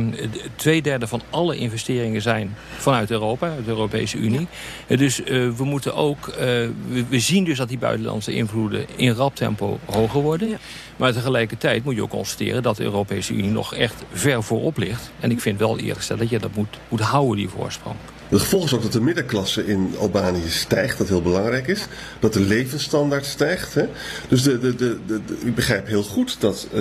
[0.57, 4.47] twee derde van alle investeringen zijn vanuit Europa, uit de Europese Unie.
[4.87, 6.27] Dus eh, we moeten ook.
[6.37, 10.49] we, we zien dus dat die buitenlandse invloeden in rap tempo hoger worden.
[10.49, 10.57] Ja.
[10.97, 15.11] Maar tegelijkertijd moet je ook constateren dat de Europese Unie nog echt ver voorop ligt.
[15.21, 17.97] En ik vind wel eerlijk gezegd dat je dat moet, moet houden, die voorsprong.
[18.31, 21.87] Het gevolg is ook dat de middenklasse in Albanië stijgt, dat heel belangrijk is.
[22.19, 23.75] Dat de levensstandaard stijgt.
[23.75, 23.85] Hè?
[24.29, 26.81] Dus de, de, de, de, ik begrijp heel goed dat eh,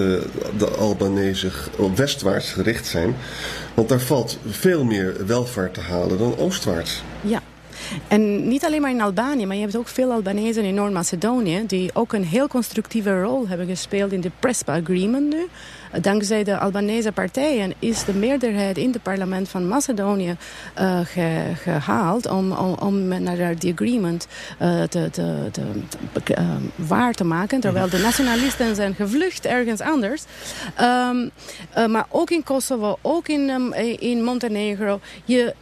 [0.57, 1.51] de Albanese
[1.95, 3.15] westwaarts gericht zijn.
[3.73, 7.03] Want daar valt veel meer welvaart te halen dan oostwaarts.
[7.21, 7.41] Ja.
[8.07, 11.63] En niet alleen maar in Albanië, maar je hebt ook veel Albanezen in Noord-Macedonië...
[11.67, 15.47] die ook een heel constructieve rol hebben gespeeld in de Prespa Agreement nu.
[16.01, 20.35] Dankzij de Albanese partijen is de meerderheid in het parlement van Macedonië
[20.73, 22.29] eh, ge- gehaald...
[22.29, 25.61] om, om, naar die agreement eh, te, te, te,
[26.33, 27.59] eh, waar te maken.
[27.59, 30.23] Terwijl de nationalisten zijn gevlucht ergens anders.
[30.75, 31.27] Ehm,
[31.73, 34.99] eh, maar ook in Kosovo, ook in, ehm, in Montenegro...
[35.25, 35.53] Je,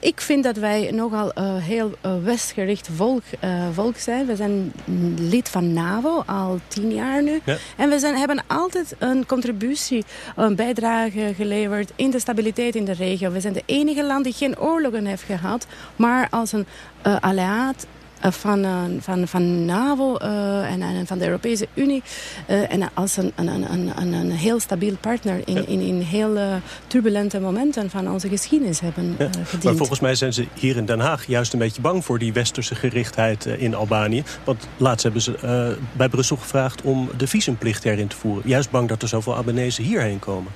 [0.00, 4.26] ik vind dat wij nogal eh, heel eh, westgericht volk, eh, volk zijn.
[4.26, 4.72] We zijn
[5.16, 7.40] lid van NAVO al tien jaar nu.
[7.44, 7.56] Ja.
[7.76, 10.04] En we zijn, hebben altijd een contributie,
[10.36, 13.30] een bijdrage geleverd in de stabiliteit in de regio.
[13.30, 16.66] We zijn de enige land die geen oorlogen heeft gehad, maar als een
[17.06, 22.02] uh, alliaat uh, van, uh, van, van NAVO uh, en, en, van de Europese Unie.
[22.46, 25.62] En als een, een, een, een, een heel stabiel partner in, ja.
[25.66, 26.38] in, in heel
[26.86, 29.30] turbulente momenten van onze geschiedenis hebben ja.
[29.44, 29.64] gediend.
[29.64, 32.32] Maar volgens mij zijn ze hier in Den Haag juist een beetje bang voor die
[32.32, 34.22] westerse gerichtheid in Albanië.
[34.44, 38.48] Want laatst hebben ze bij Brussel gevraagd om de visumplicht erin te voeren.
[38.48, 40.52] Juist bang dat er zoveel Albanese hierheen komen.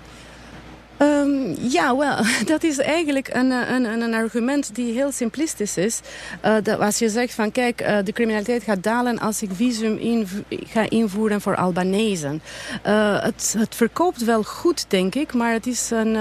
[0.98, 2.16] Um, ja, wel,
[2.52, 6.00] dat is eigenlijk een, een, een, argument die heel simplistisch is.
[6.44, 9.96] Uh, dat als je zegt van kijk, uh, de criminaliteit gaat dalen als ik visum
[9.96, 12.42] in, ga invoeren voor Albanezen.
[12.86, 16.16] Uh, het, het, verkoopt wel goed, denk ik, maar het is een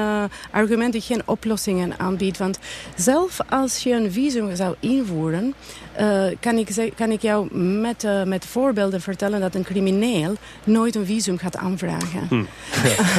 [0.51, 2.37] argument die geen oplossingen aanbiedt.
[2.37, 2.59] Want
[2.95, 5.53] zelf als je een visum zou invoeren,
[6.39, 11.37] kan, ik, kan ik jou met, met voorbeelden vertellen dat een crimineel nooit een visum
[11.37, 12.27] gaat aanvragen.
[12.29, 12.43] Hm.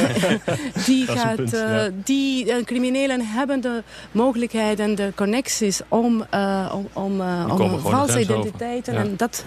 [0.85, 1.89] die gaat Punt, ja.
[2.03, 7.79] die uh, criminelen hebben de mogelijkheid en de connecties om, uh, om, om, uh, om
[7.79, 8.93] valse identiteiten.
[8.93, 8.99] Ja.
[8.99, 9.45] En dat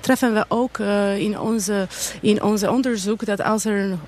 [0.00, 0.78] treffen we ook
[1.18, 1.86] in, onze,
[2.20, 3.26] in onze onderzoek.
[3.26, 3.98] Dat als er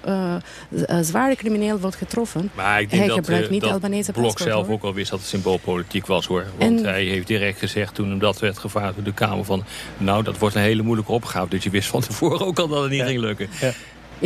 [0.70, 4.24] een zware crimineel wordt getroffen, maar ik denk hij dat, gebruikt niet dat Albanese Blok
[4.24, 4.74] paspoort, zelf hoor.
[4.74, 6.46] ook al wist dat het symboolpolitiek was hoor.
[6.58, 9.64] Want en, hij heeft direct gezegd toen hem dat werd gevraagd door de Kamer van...
[9.98, 11.48] nou, dat wordt een hele moeilijke opgave.
[11.48, 13.48] Dus je wist van tevoren ook al dat het niet ging lukken.
[13.60, 13.72] Ja.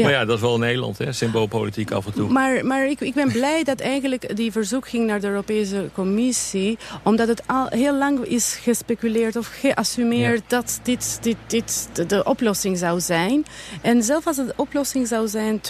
[0.02, 1.12] Maar ja, dat is wel Nederland, hè?
[1.12, 2.30] symboolpolitiek af en toe.
[2.30, 6.78] Maar, maar ik, ik ben blij dat eigenlijk die verzoek ging naar de Europese Commissie.
[7.02, 10.44] Omdat het al heel lang is gespeculeerd of geassumeerd ja.
[10.48, 13.44] dat dit, dit, dit de, de, oplossing zou zijn.
[13.80, 15.60] En zelfs als het de oplossing zou zijn,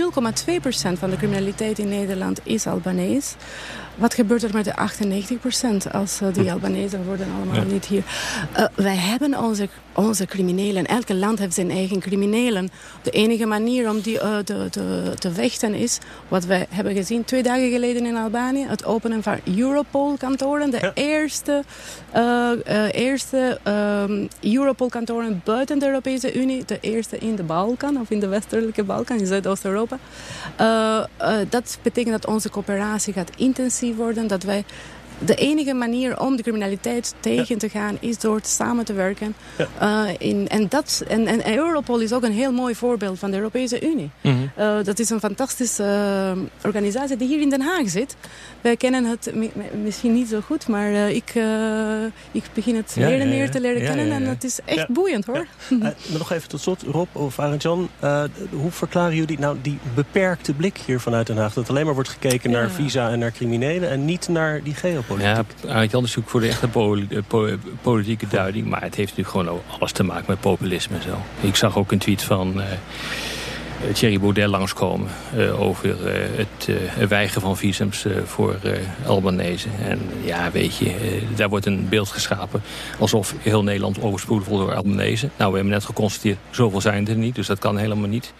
[0.00, 3.34] 0,2% van de criminaliteit in Nederland is Albanees.
[3.96, 4.74] Wat gebeurt er met de
[5.88, 7.72] 98% als uh, die Albanezen worden allemaal ja.
[7.72, 8.02] niet hier?
[8.58, 10.86] Uh, wij hebben onze, onze criminelen.
[10.86, 12.68] Elke land heeft zijn eigen criminelen.
[13.02, 15.98] De enige manier om die uh, te, te, te vechten is...
[16.28, 18.66] wat wij hebben gezien twee dagen geleden in Albanië...
[18.66, 20.70] het openen van Europol-kantoren.
[20.70, 20.92] De ja.
[20.94, 21.64] eerste,
[22.90, 23.58] eerste
[24.08, 26.64] um, Europol-kantoren buiten de Europese Unie.
[26.64, 29.85] De eerste in de Balkan of in de westelijke Balkan, in Zuidoost-Europa.
[31.48, 34.64] Dat betekent dat onze coöperatie gaat intensief worden, dat wij
[35.18, 39.34] de enige manier om de criminaliteit tegen te gaan is door samen te werken.
[39.56, 40.06] Ja.
[40.18, 43.90] in, en, dat, en, en Europol is ook een heel mooi voorbeeld van de Europese
[43.90, 44.10] Unie.
[44.20, 44.34] Mm
[44.84, 48.16] dat is een fantastische organisatie die hier in Den Haag zit.
[48.60, 49.32] Wij kennen het
[49.82, 51.34] misschien niet zo goed, maar ik,
[52.32, 54.10] ik begin het meer en meer te leren kennen.
[54.10, 55.46] En het is echt boeiend hoor.
[55.80, 57.88] maar nog even tot slot, Rob of Arend-Jan.
[58.50, 61.54] hoe verklaren jullie nou die beperkte blik hier vanuit Den Haag?
[61.54, 64.74] Dat alleen maar wordt gekeken naar visa en naar criminelen en niet naar die
[65.06, 65.68] geopolitiek.
[65.68, 66.68] Ja, Jan zoekt voor de echte
[67.82, 68.66] politieke duiding.
[68.66, 71.46] Maar het heeft nu gewoon alles te maken met populisme zo.
[71.46, 72.60] Ik zag ook een tweet van...
[72.60, 72.64] Uh,
[73.92, 75.08] Thierry Baudet langskomen
[75.58, 75.96] over
[76.36, 78.56] het uh, weigeren van visums voor
[79.06, 79.68] Albanese.
[79.82, 82.62] En ja, weet je, daar wordt een beeld geschapen
[82.98, 85.28] alsof heel Nederland overspoeld wordt door Albanese.
[85.36, 88.32] Nou, we hebben net geconstateerd, zoveel zijn er niet, dus dat kan helemaal niet.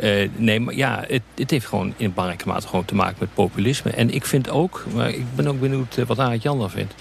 [0.00, 3.34] Uh, nee, maar ja, het, het, heeft gewoon in belangrijke mate gewoon te maken met
[3.34, 3.90] populisme.
[3.90, 6.94] En ik vind ook, maar ik ben ook benieuwd wat Aart Jan dan vindt.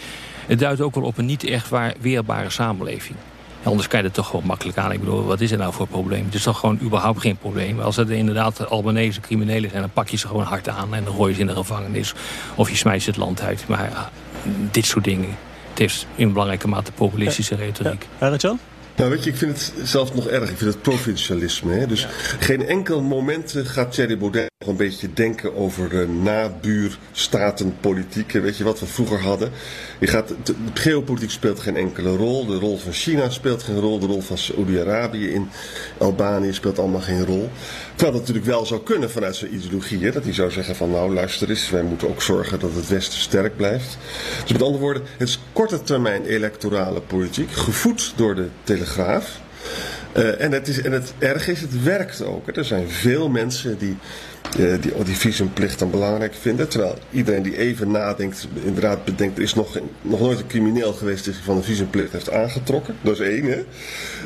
[0.47, 3.17] Het duidt ook wel op een niet echt waar weerbare samenleving.
[3.63, 4.91] Anders kan je het toch gewoon makkelijk aan.
[4.91, 6.25] Ik bedoel, wat is er nou voor probleem?
[6.25, 7.79] Het is toch gewoon überhaupt geen probleem.
[7.79, 10.93] Als het inderdaad Albanese criminelen zijn, dan pak je ze gewoon hard aan...
[10.93, 12.13] en dan gooi je ze in de gevangenis.
[12.55, 13.67] Of je smijt ze het land uit.
[13.67, 14.09] Maar ja,
[14.71, 15.37] dit soort dingen,
[15.69, 18.07] het heeft in belangrijke mate populistische retoriek.
[18.19, 18.35] Ja.
[18.35, 18.59] Jan?
[18.95, 20.49] Nou weet je, ik vind het zelfs nog erg.
[20.49, 21.73] Ik vind het provincialisme.
[21.73, 21.87] Hè?
[21.87, 22.07] Dus
[22.39, 28.31] geen enkel moment eh, gaat Thierry Baudet nog een beetje denken over uh, nabuurstatenpolitiek.
[28.31, 29.51] Weet je wat we vroeger hadden?
[29.99, 32.45] Je gaat, de, geopolitiek speelt geen enkele rol.
[32.45, 33.99] De rol van China speelt geen rol.
[33.99, 35.49] De rol van Saoedi-Arabië in
[35.97, 37.49] Albanië speelt allemaal geen rol.
[37.95, 40.03] Terwijl dat natuurlijk wel zou kunnen vanuit zijn ideologie.
[40.03, 40.11] Hè?
[40.11, 43.19] Dat hij zou zeggen van nou luister eens, wij moeten ook zorgen dat het Westen
[43.19, 43.97] sterk blijft.
[44.41, 47.51] Dus met andere woorden, het is korte termijn electorale politiek.
[47.51, 49.39] Gevoed door de Telegraaf.
[50.17, 52.47] Uh, en, het is, en het erg is, het werkt ook.
[52.47, 53.97] Er zijn veel mensen die
[54.55, 56.69] die, die visumplicht dan belangrijk vinden.
[56.69, 61.23] Terwijl iedereen die even nadenkt, inderdaad bedenkt, er is nog, nog nooit een crimineel geweest
[61.23, 62.95] die zich van de visumplicht heeft aangetrokken.
[63.01, 63.45] Dat is één.
[63.45, 63.63] Hè?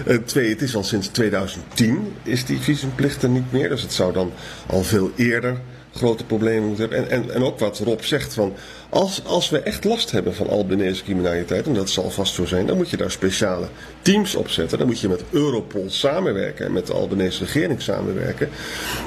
[0.08, 3.70] Uh, twee, het is al sinds 2010 is die visumplicht er niet meer.
[3.70, 4.32] Dus het zou dan
[4.68, 5.58] al veel eerder
[5.96, 7.10] grote problemen moeten hebben.
[7.10, 8.54] En, en, en ook wat Rob zegt van
[8.90, 12.66] als, als we echt last hebben van Albanese criminaliteit, en dat zal vast zo zijn,
[12.66, 13.68] dan moet je daar speciale
[14.02, 14.78] teams op zetten.
[14.78, 18.50] Dan moet je met Europol samenwerken en met de Albanese regering samenwerken.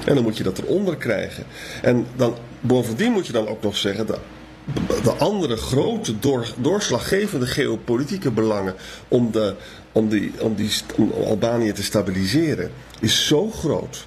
[0.05, 1.45] En dan moet je dat eronder krijgen.
[1.83, 4.17] En dan, bovendien moet je dan ook nog zeggen, de,
[5.03, 8.75] de andere grote door, doorslaggevende geopolitieke belangen
[9.09, 9.55] om, de,
[9.93, 12.71] om, die, om, die, om Albanië te stabiliseren,
[13.01, 14.07] is zo groot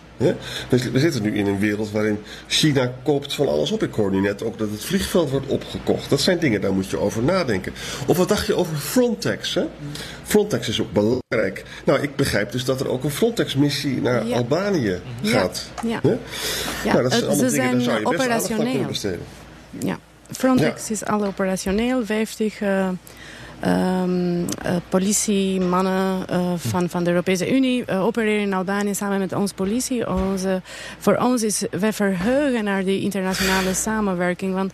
[0.69, 3.83] we zitten nu in een wereld waarin China koopt van alles op.
[3.83, 6.09] Ik hoor nu net ook dat het vliegveld wordt opgekocht.
[6.09, 7.73] Dat zijn dingen, daar moet je over nadenken.
[8.07, 9.53] Of wat dacht je over Frontex?
[9.53, 9.63] Hè?
[10.23, 11.63] Frontex is ook belangrijk.
[11.85, 15.69] Nou, ik begrijp dus dat er ook een Frontex-missie naar Albanië gaat.
[15.83, 16.17] Ja, ja.
[16.83, 16.93] ja.
[16.93, 19.25] Nou, dat zijn allemaal dingen, daar zou je best aandacht aan kunnen besteden.
[19.79, 19.99] Ja,
[20.31, 22.05] Frontex is al operationeel.
[22.05, 22.61] 50...
[22.61, 22.89] Uh,
[23.65, 29.33] um, uh, politiemannen uh, van, van de Europese Unie uh, opereren in Albanië samen met
[29.33, 30.09] onze politie.
[30.09, 30.61] Onze,
[30.97, 34.53] voor ons is, we verheugen naar die internationale samenwerking.
[34.53, 34.73] Want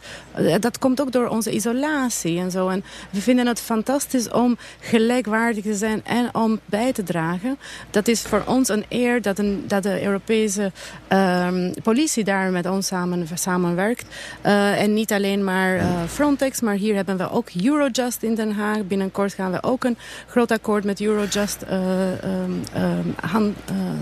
[0.60, 2.67] dat komt ook door onze isolatie en zo.
[2.67, 7.58] En we vinden het fantastisch om gelijkwaardig te zijn en om bij te dragen.
[7.89, 10.71] Dat is voor ons een eer dat, een, dat de Europese
[11.13, 14.06] um, politie daar met ons samen, samenwerkt.
[14.41, 18.76] en niet alleen maar Frontex, maar hier hebben we ook Eurojust in Den Haag.
[18.83, 22.63] Binnenkort gaan we ook een groot akkoord met Eurojust um,
[23.35, 23.55] um,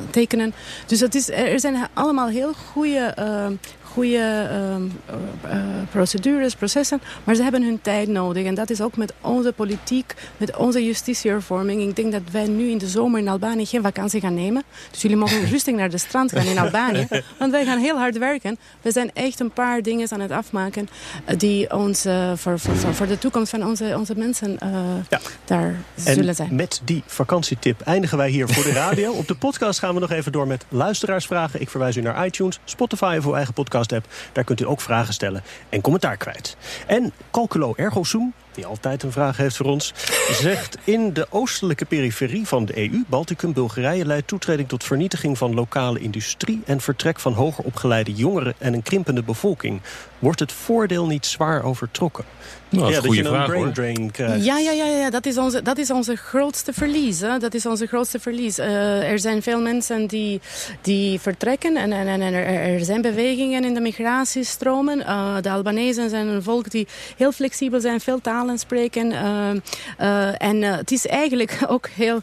[0.10, 0.54] tekenen.
[0.86, 3.14] Dus het is, er zijn allemaal heel goede
[3.96, 7.02] goede uh, uh, procedures, processen.
[7.24, 8.46] Maar ze hebben hun tijd nodig.
[8.46, 11.82] En dat is ook met onze politiek, met onze justitiehervorming.
[11.82, 14.64] Ik denk dat wij nu in de zomer in Albanië geen vakantie gaan nemen.
[14.92, 17.08] Dus jullie mogen rustig naar de strand gaan in Albanië.
[17.40, 18.58] Want wij gaan heel hard werken.
[18.82, 20.88] We zijn echt een paar dingen aan het afmaken...
[21.26, 24.70] Eh, die ons uh, voor, voor, voor, de toekomst van onze, onze mensen uh,
[25.10, 25.20] ja.
[25.46, 26.56] daar en zullen zijn.
[26.56, 29.12] met die vakantietip eindigen wij hier voor de radio.
[29.22, 31.62] Op de podcast gaan we nog even door met luisteraarsvragen.
[31.62, 35.44] Ik verwijs u naar iTunes, Spotify uw eigen podcast daar kunt u ook vragen stellen
[35.70, 36.58] en commentaar kwijt.
[36.88, 39.94] En Calculo Ergo Sum, die altijd een vraag heeft voor ons,
[40.32, 45.54] zegt in de oostelijke periferie van de EU, Balticum, Bulgarije, leidt toetreding tot vernietiging van
[45.54, 49.82] lokale industrie en vertrek van hoger opgeleide jongeren en een krimpende bevolking.
[50.20, 52.26] Wordt het voordeel niet zwaar overtrokken?
[52.70, 54.46] Nou, dat ja, dat je een brain drain krijgt.
[54.46, 55.10] Ja, ja, ja, ja.
[55.10, 57.20] Dat, is onze, dat is onze grootste verlies.
[57.20, 57.38] Hè.
[57.38, 58.60] Dat is onze grootste verlies.
[58.60, 60.42] Uh, er zijn veel mensen die,
[60.82, 65.00] die vertrekken en, en, en er, er zijn bewegingen in de migratiestromen.
[65.00, 66.88] Uh, de Albanezen zijn een volk die
[67.18, 69.12] heel flexibel zijn, veel talen talen spreken.
[70.38, 72.22] en het is eigenlijk ook heel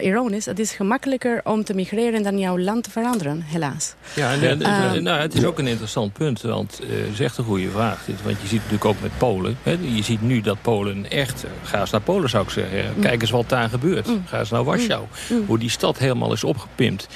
[0.00, 0.44] ironisch.
[0.44, 3.94] Het is gemakkelijker om te migreren dan jouw land te veranderen, helaas.
[4.14, 4.58] Ja, en,
[5.02, 8.06] nou, het is ook een interessant punt, want uh, is echt een goede vraag.
[8.24, 9.58] Want je ziet natuurlijk ook met Polen.
[9.62, 11.44] Hè, je ziet nu dat Polen echt...
[11.62, 12.92] Ga eens naar Polen, zou ik zeggen.
[12.96, 13.02] Mm.
[13.02, 14.06] Kijk eens wat daar gebeurt.
[14.06, 14.22] Mm.
[14.26, 15.04] Ga eens naar Warschau.
[15.30, 15.44] Mm.
[15.46, 17.08] Hoe die stad helemaal is opgepimpt.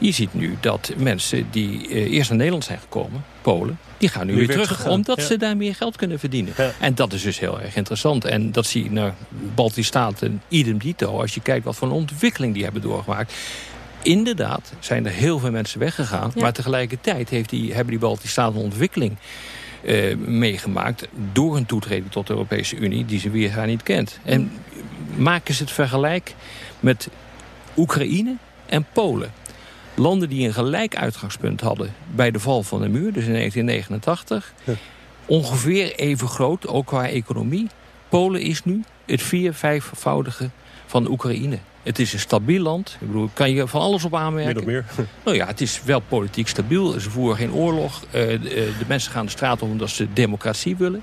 [0.00, 3.78] Je ziet nu dat mensen die uh, eerst naar Nederland zijn gekomen, Polen...
[3.98, 6.54] die gaan nu, weer terug, omdat ze daar meer geld kunnen verdienen.
[6.80, 8.24] En dat is dus heel erg interessant.
[8.24, 9.14] En dat zie je naar
[9.54, 11.20] Baltische Staten, idem dito...
[11.20, 13.32] als je kijkt wat voor een ontwikkeling die hebben doorgemaakt
[14.02, 16.32] inderdaad zijn er heel veel mensen weggegaan.
[16.36, 19.16] Maar tegelijkertijd heeft die, hebben die Baltische Staten een ontwikkeling
[19.82, 21.08] uh, meegemaakt...
[21.32, 24.18] door een toetreding tot de Europese Unie die ze weer gaan niet kent.
[24.24, 24.52] En
[25.16, 26.34] maken ze het vergelijk
[26.80, 27.08] met
[27.76, 28.36] Oekraïne
[28.66, 29.32] en Polen.
[30.00, 34.52] Landen die een gelijk uitgangspunt hadden bij de val van de muur, dus in 1989.
[35.26, 37.66] Ongeveer even groot, ook qua economie.
[38.08, 40.50] Polen is nu het vier, vijfvoudige
[40.86, 41.58] van Oekraïne.
[41.82, 42.96] Het is een stabiel land.
[43.00, 44.64] Ik bedoel, kan je van alles op aanmerken.
[44.64, 45.06] Meer meer.
[45.24, 47.00] Nou ja, het is wel politiek stabiel.
[47.00, 48.02] Ze voeren geen oorlog.
[48.04, 48.38] Uh, de,
[48.78, 51.02] de, mensen gaan de straat op omdat ze democratie willen.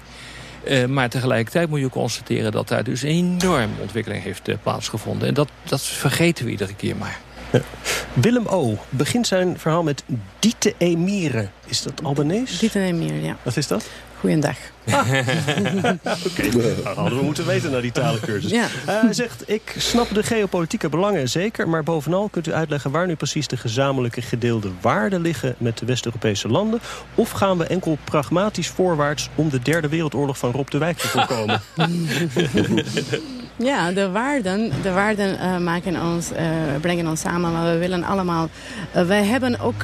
[0.68, 5.28] Uh, maar tegelijkertijd moet je constateren dat daar dus een enorme ontwikkeling heeft plaatsgevonden.
[5.28, 7.20] En dat, dat vergeten we iedere keer maar.
[8.14, 8.78] Willem O.
[8.90, 10.04] begint zijn verhaal met
[10.40, 11.48] Diete Emire.
[11.66, 12.58] Is dat Albanese?
[12.60, 13.38] Diete Emire, ja.
[13.44, 13.86] Wat is dat?
[14.20, 14.58] Goeiedag.
[14.90, 15.08] Ah.
[15.10, 16.94] Oké, okay.
[16.94, 18.52] hadden we moeten weten naar die talencursus.
[18.52, 18.64] Ja.
[18.64, 21.70] Uh, hij zegt, ik snap de geopolitieke belangen zeker...
[21.70, 25.56] maar bovenal kunt u uitleggen waar nu precies de gezamenlijke gedeelde waarden liggen...
[25.58, 26.80] met de West-Europese landen?
[27.16, 29.30] Of gaan we enkel pragmatisch voorwaarts...
[29.36, 31.62] om de derde wereldoorlog van Rob de Wijk te voorkomen?
[33.60, 36.40] Ja, de waarden, de waarden uh, maken ons, uh,
[36.82, 37.52] brengen ons samen.
[37.52, 38.50] Maar we willen allemaal...
[38.96, 39.84] Uh, wij hebben ook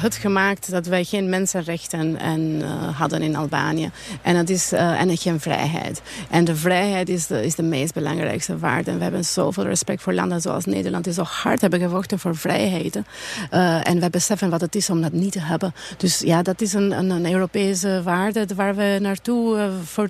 [0.00, 2.62] het gemaakt dat wij geen mensenrechten en,
[2.94, 3.90] hadden in Albanië.
[4.22, 6.02] En, het is, en geen vrijheid.
[6.30, 8.96] En de vrijheid is de, is de meest belangrijkste waarde.
[8.96, 11.04] We hebben zoveel respect voor landen zoals Nederland...
[11.04, 13.06] die zo hard hebben gevochten voor vrijheden.
[13.82, 15.74] en we beseffen wat het is om dat niet te hebben.
[15.96, 20.08] Dus ja, dat is een, een, een Europese waarde waar we naartoe voor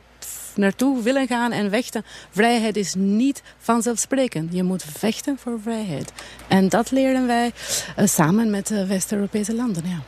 [0.59, 2.05] naartoe willen gaan en vechten.
[2.31, 4.55] Vrijheid is niet vanzelfsprekend.
[4.55, 6.12] Je moet vechten voor vrijheid.
[6.49, 7.53] En dat leren wij
[7.99, 9.83] uh, samen met de West-Europese landen.
[9.87, 9.99] Ja.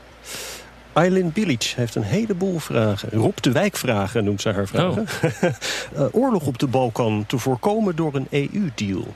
[0.93, 3.11] Eileen Bilic heeft een heleboel vragen.
[3.11, 5.03] Rob de Wijk vragen noemt ze haar vragen.
[5.03, 5.43] Oh.
[5.95, 9.07] uh, oorlog op de Balkan te voorkomen door een EU-deal.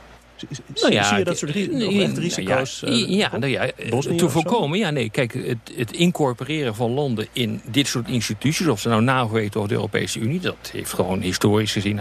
[0.74, 2.80] Nou ja, Zie je dat soort risico's?
[2.80, 3.70] Ja, uh, ja, nou ja
[4.16, 4.78] te voorkomen.
[4.78, 8.66] Ja, nee, kijk, het, het, incorporeren van landen in dit soort instituties...
[8.66, 10.40] of ze nou NAVO weten of de Europese Unie...
[10.40, 12.00] dat heeft gewoon historisch gezien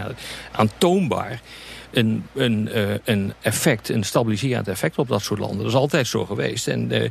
[0.52, 1.40] aantoonbaar
[1.90, 5.58] een, een, uh, een effect, een stabiliserend effect op dat soort landen.
[5.58, 6.68] Dat is altijd zo geweest.
[6.68, 6.92] En...
[6.92, 7.04] Uh,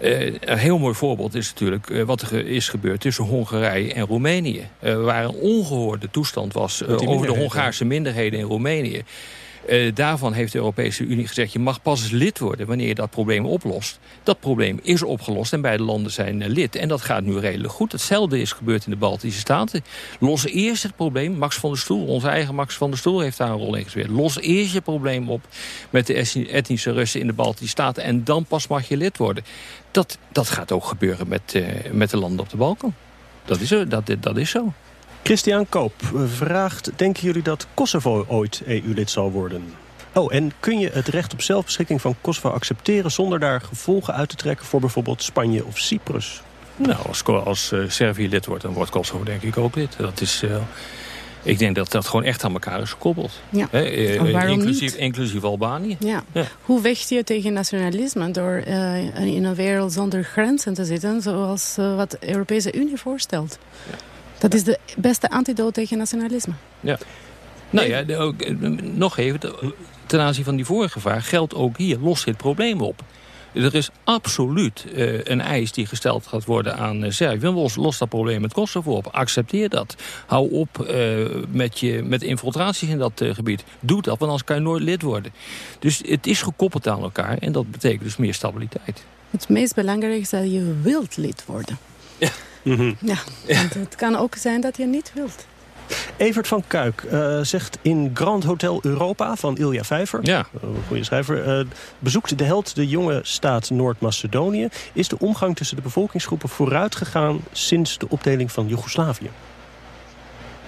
[0.00, 4.06] uh, een heel mooi voorbeeld is natuurlijk uh, wat er is gebeurd tussen Hongarije en
[4.06, 4.68] Roemenië.
[4.82, 9.04] Uh, waar een ongehoorde toestand was over de Hongaarse minderheden in Roemenië.
[9.68, 11.52] Uh, daarvan heeft de Europese Unie gezegd...
[11.52, 13.98] je mag pas lid worden wanneer je dat probleem oplost.
[14.22, 16.76] Dat probleem is opgelost en beide landen zijn uh, lid.
[16.76, 17.92] En dat gaat nu redelijk goed.
[17.92, 19.84] Hetzelfde is gebeurd in de Baltische Staten.
[20.20, 23.20] Los eerst het probleem, Max van der Stoel, onze eigen Max van der Stoel...
[23.20, 24.08] heeft daar een rol in gespeeld.
[24.08, 25.46] Los eerst je probleem op
[25.90, 28.02] met de etnische Russen in de Baltische Staten...
[28.02, 29.44] en dan pas mag je lid worden.
[29.90, 32.94] Dat, dat gaat ook gebeuren met, uh, met de landen op de Balkan.
[33.44, 34.72] Dat is, dat, dat is zo.
[35.26, 35.92] Christian Koop
[36.26, 39.74] vraagt, denken jullie dat Kosovo ooit EU-lid zal worden?
[40.12, 43.10] Oh, en kun je het recht op zelfbeschikking van Kosovo accepteren...
[43.10, 46.42] zonder daar gevolgen uit te trekken voor bijvoorbeeld Spanje of Cyprus?
[46.76, 49.96] Nou, als, als uh, Servië lid wordt, dan wordt Kosovo denk ik ook lid.
[49.96, 50.42] Dat is...
[50.42, 50.56] Uh,
[51.42, 53.40] ik denk dat dat gewoon echt aan elkaar is gekoppeld.
[53.50, 53.68] Ja.
[53.70, 55.96] He, uh, inclusief, inclusief Albanië.
[56.00, 56.24] Ja.
[56.32, 56.44] ja.
[56.62, 61.22] Hoe vecht je tegen nationalisme door uh, in een wereld zonder grenzen te zitten...
[61.22, 63.58] zoals wat de Europese Unie voorstelt?
[63.90, 63.96] Ja.
[64.38, 66.52] Dat is de beste antidote tegen nationalisme.
[66.80, 66.98] Ja.
[67.70, 69.40] Nou ja, ook, eh, nog even,
[70.06, 71.28] ten aanzien van die vorige vraag...
[71.28, 73.02] geldt ook hier, los dit probleem op.
[73.52, 77.46] Er is absoluut uh, een eis die gesteld gaat worden aan uh, Servië.
[77.46, 79.06] Los, los dat probleem met Kosovo op.
[79.06, 79.96] Accepteer dat.
[80.26, 83.64] Hou op uh, met, je, met infiltraties in dat gebied.
[83.80, 85.32] Doe dat, want anders kan je nooit lid worden.
[85.78, 89.04] Dus het is gekoppeld aan elkaar en dat betekent dus meer stabiliteit.
[89.30, 91.78] Het meest belangrijke is dat je wilt lid worden.
[92.18, 92.30] Ja.
[92.66, 92.92] Mhm.
[92.98, 95.46] Ja, want het kan ook zijn dat je niet wilt.
[96.16, 100.20] Evert van Kuik uh, zegt in Grand Hotel Europa van Ilja Vijver...
[100.22, 100.46] Ja.
[100.54, 101.66] Uh, goede schrijver, uh,
[101.98, 104.68] bezoekt de held de jonge staat Noord-Macedonië.
[104.92, 107.40] Is de omgang tussen de bevolkingsgroepen vooruit gegaan...
[107.52, 109.30] sinds de opdeling van Joegoslavië?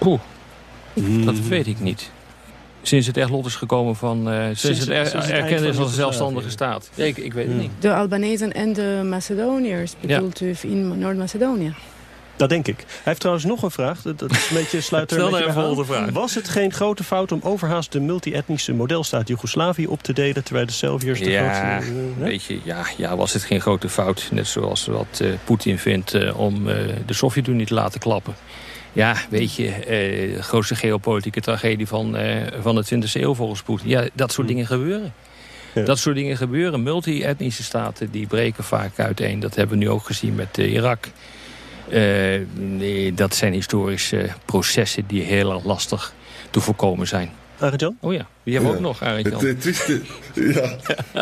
[0.01, 0.21] Oeh,
[1.25, 2.11] dat weet ik niet.
[2.88, 4.33] Sinds het echt lot is gekomen van...
[4.33, 6.90] Uh, sinds, sinds, het, er, sinds erkend is als een zelfstandige staat.
[6.94, 7.70] ik, ik weet het niet.
[7.79, 10.46] De Albanezen en de Macedoniërs bedoelt ja.
[10.46, 11.74] u in Noord-Macedonië?
[12.38, 12.77] Dat denk ik.
[12.77, 14.03] Hij heeft trouwens nog een vraag.
[14.03, 16.11] Dat, dat is een beetje sluit er Stel een beetje nou even bij de vraag.
[16.11, 20.44] Was het geen grote fout om overhaast de multi-etnische modelstaat Joegoslavië op te delen...
[20.44, 21.92] terwijl de Serviërs de Ja, grootste...
[21.92, 24.29] eh, weet je, ja, ja, was het geen grote fout.
[24.33, 28.34] Net zoals wat eh, Poetin vindt eh, om eh, de Sovjet-Unie te laten klappen.
[28.93, 33.62] Ja, weet je, eh, de grootste geopolitieke tragedie van, eh, van de 20e eeuw volgens
[33.62, 33.89] Poetin.
[33.89, 35.12] Ja, dat soort dingen gebeuren.
[35.74, 35.82] Ja.
[35.84, 36.82] Dat soort dingen gebeuren.
[36.82, 39.41] Multi-etnische staten die breken vaak uiteen.
[39.41, 41.07] Dat hebben we nu ook gezien met eh, Irak.
[41.89, 42.03] Eh,
[42.55, 46.12] nee, dat zijn historische processen die heel erg lastig
[46.51, 47.30] te voorkomen zijn.
[47.59, 47.97] Arjan?
[48.01, 48.82] Oh ja, die hebben we Ja.
[48.84, 50.01] ook nog, Arend Het, eh, trieste,
[50.55, 50.76] ja,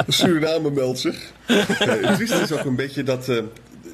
[0.09, 1.17] Suriname meldt zich.
[1.47, 3.31] Het trieste is ook een beetje dat...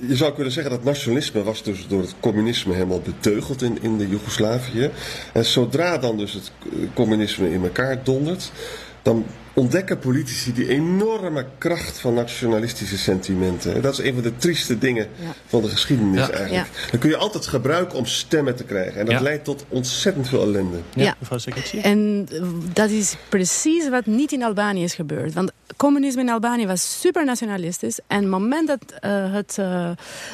[0.06, 3.98] je zou kunnen zeggen dat nationalisme was dus door het communisme helemaal beteugeld in, in
[3.98, 4.90] de Joegoslavië.
[5.32, 6.52] En zodra dan dus het
[6.94, 8.52] communisme in elkaar dondert,
[9.02, 9.24] dan
[9.54, 13.74] ontdekken politici die enorme kracht van nationalistische sentimenten.
[13.74, 15.34] En dat is een van de trieste dingen Ja.
[15.46, 16.30] van de geschiedenis Ja.
[16.30, 16.68] eigenlijk.
[16.90, 19.00] Dan kun je altijd gebruiken om stemmen te krijgen.
[19.00, 19.20] En dat Ja.
[19.20, 20.76] leidt tot ontzettend veel ellende.
[20.94, 21.14] Ja.
[21.18, 21.80] Mevrouw Sekretje?
[21.80, 22.42] En eh,
[22.72, 25.32] dat is precies wat niet in Albanië is gebeurd.
[25.32, 27.98] Want communisme in Albanië was super nationalistisch.
[28.06, 29.90] En het moment dat eh, het eh,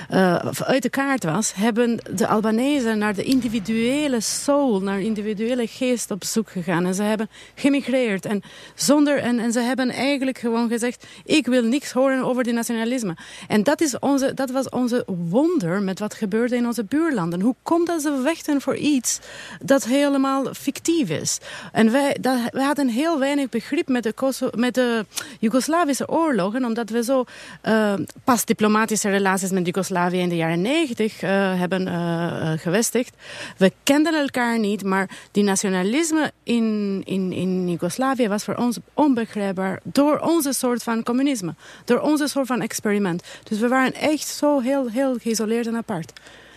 [0.08, 1.52] eh, uit de kaart was...
[1.54, 6.86] hebben de Albanezen naar de individuele soul, naar de individuele geest op zoek gegaan.
[6.86, 8.24] En ze hebben gemigreerd.
[8.26, 8.42] En,
[8.74, 11.06] zonder, en, en ze hebben eigenlijk gewoon gezegd...
[11.24, 13.16] ik wil niks horen over die nationalisme.
[13.48, 17.40] En dat, is onze, dat was onze wonder met wat gebeurde in onze buurlanden.
[17.40, 19.18] Hoe komt dat ze vechten voor iets
[19.62, 21.38] dat helemaal fictief is?
[21.72, 25.06] En wij, dat, hadden heel weinig begrip met de, Koso- met de
[25.38, 27.24] Joegoslavische oorlogen, omdat we zo
[27.60, 27.94] eh,
[28.24, 33.16] pas diplomatische relaties met Joegoslavië in de jaren negentig eh, hebben eh, gevestigd.
[33.56, 39.80] We kenden elkaar niet, maar die nationalisme in, in, in Joegoslavië was voor ons onbegrijpbaar
[39.84, 43.22] door onze soort van communisme, door onze soort van experiment.
[43.42, 46.12] Dus we waren echt zo heel, heel geïsoleerd en apart.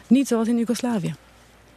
[0.08, 1.16] Niet zoals in Joegoslavië.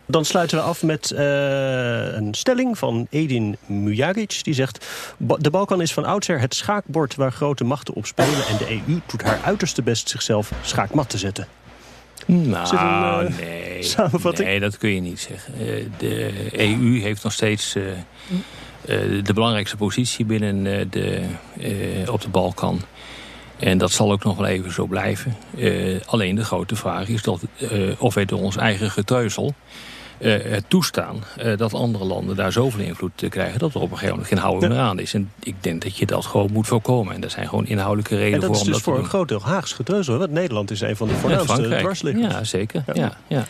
[0.07, 4.45] Dan sluiten we af met eh, een stelling van Edin Mujagic.
[4.45, 4.87] Die zegt,
[5.17, 8.47] "Ba- de Balkan is van oudsher het schaakbord waar grote machten op spelen...
[8.47, 11.47] en de EU doet haar uiterste best zichzelf schaakmat te zetten.
[12.27, 12.77] Nou,
[13.25, 13.83] een, eh, nee.
[13.83, 14.49] samenvatting?
[14.49, 15.55] Nee, dat kun je niet zeggen.
[15.55, 17.77] Eh, De EU heeft nog steeds
[19.25, 21.21] de belangrijkste positie binnen eh, de,
[21.61, 22.81] eh, op de Balkan.
[23.59, 25.37] En dat zal ook nog wel even zo blijven.
[25.59, 27.69] Eh, alleen de grote vraag is dat, eh,
[27.99, 29.55] of wij door ons eigen getreuzel
[30.19, 33.59] eh, het toestaan eh, dat andere landen daar zoveel invloed eh, krijgen...
[33.59, 35.15] dat er op een gegeven moment geen houden meer aan is.
[35.15, 37.15] En ik denk dat je dat gewoon moet voorkomen.
[37.15, 38.99] En er zijn gewoon inhoudelijke En redenen dat voor is om dus dat voor te
[38.99, 39.15] een doen.
[39.15, 40.19] groot deel Haags getreuzel.
[40.19, 42.35] Want Nederland is een van de voornaamste dwarsliggers.
[42.35, 42.85] Ja, zeker.
[42.87, 42.95] Ja.
[42.95, 43.13] Ja.
[43.29, 43.45] Ja,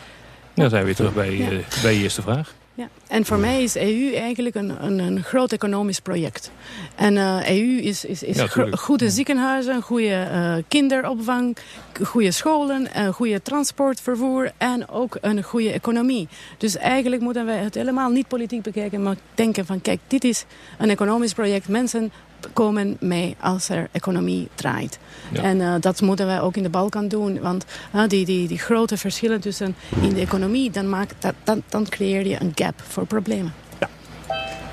[0.53, 2.53] Dan zijn we weer terug bij, eh, bij je eerste vraag.
[2.77, 2.87] Ja.
[3.07, 6.51] En voor mij is EU eigenlijk een, een, een groot economisch project.
[6.95, 11.57] En eh, EU is, is, is Ja, goede ziekenhuizen, goede eh, kinderopvang,
[12.03, 16.27] goede scholen, eh, goede transportvervoer en ook een goede economie.
[16.57, 20.45] Dus eigenlijk moeten wij het helemaal niet politiek bekijken, maar denken van kijk, dit is
[20.77, 21.67] een economisch project.
[21.67, 22.11] Mensen
[22.53, 24.99] komen mee als er economie draait.
[25.31, 25.41] Ja.
[25.41, 27.39] En eh, dat moeten wij ook in de Balkan doen.
[27.39, 31.63] Want eh, die, die, die grote verschillen tussen in de economie, dan, maakt dat, dan,
[31.69, 33.53] dan creëer je een gap voor problemen.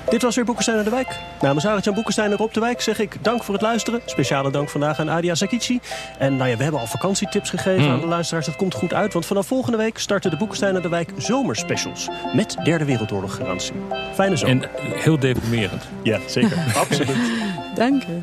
[0.09, 1.19] Dit was weer Boekenstein en de Wijk.
[1.41, 4.01] Namens Arjan Boekenstein en Rob de Wijk zeg ik dank voor het luisteren.
[4.05, 5.79] Speciale dank vandaag aan Adia Sakici.
[6.17, 7.91] En nou ja, we hebben al vakantietips gegeven Mm.
[7.91, 8.45] aan de luisteraars.
[8.45, 12.09] Dat komt goed uit, want vanaf volgende week starten de Boekenstein en de Wijk zomerspecials.
[12.33, 13.73] Met Derde Wereldoorlog garantie.
[14.13, 14.63] Fijne zomer.
[14.63, 15.83] En heel deprimerend.
[16.03, 16.57] Ja, zeker.
[16.89, 17.17] Absoluut.
[17.75, 18.19] Dank je.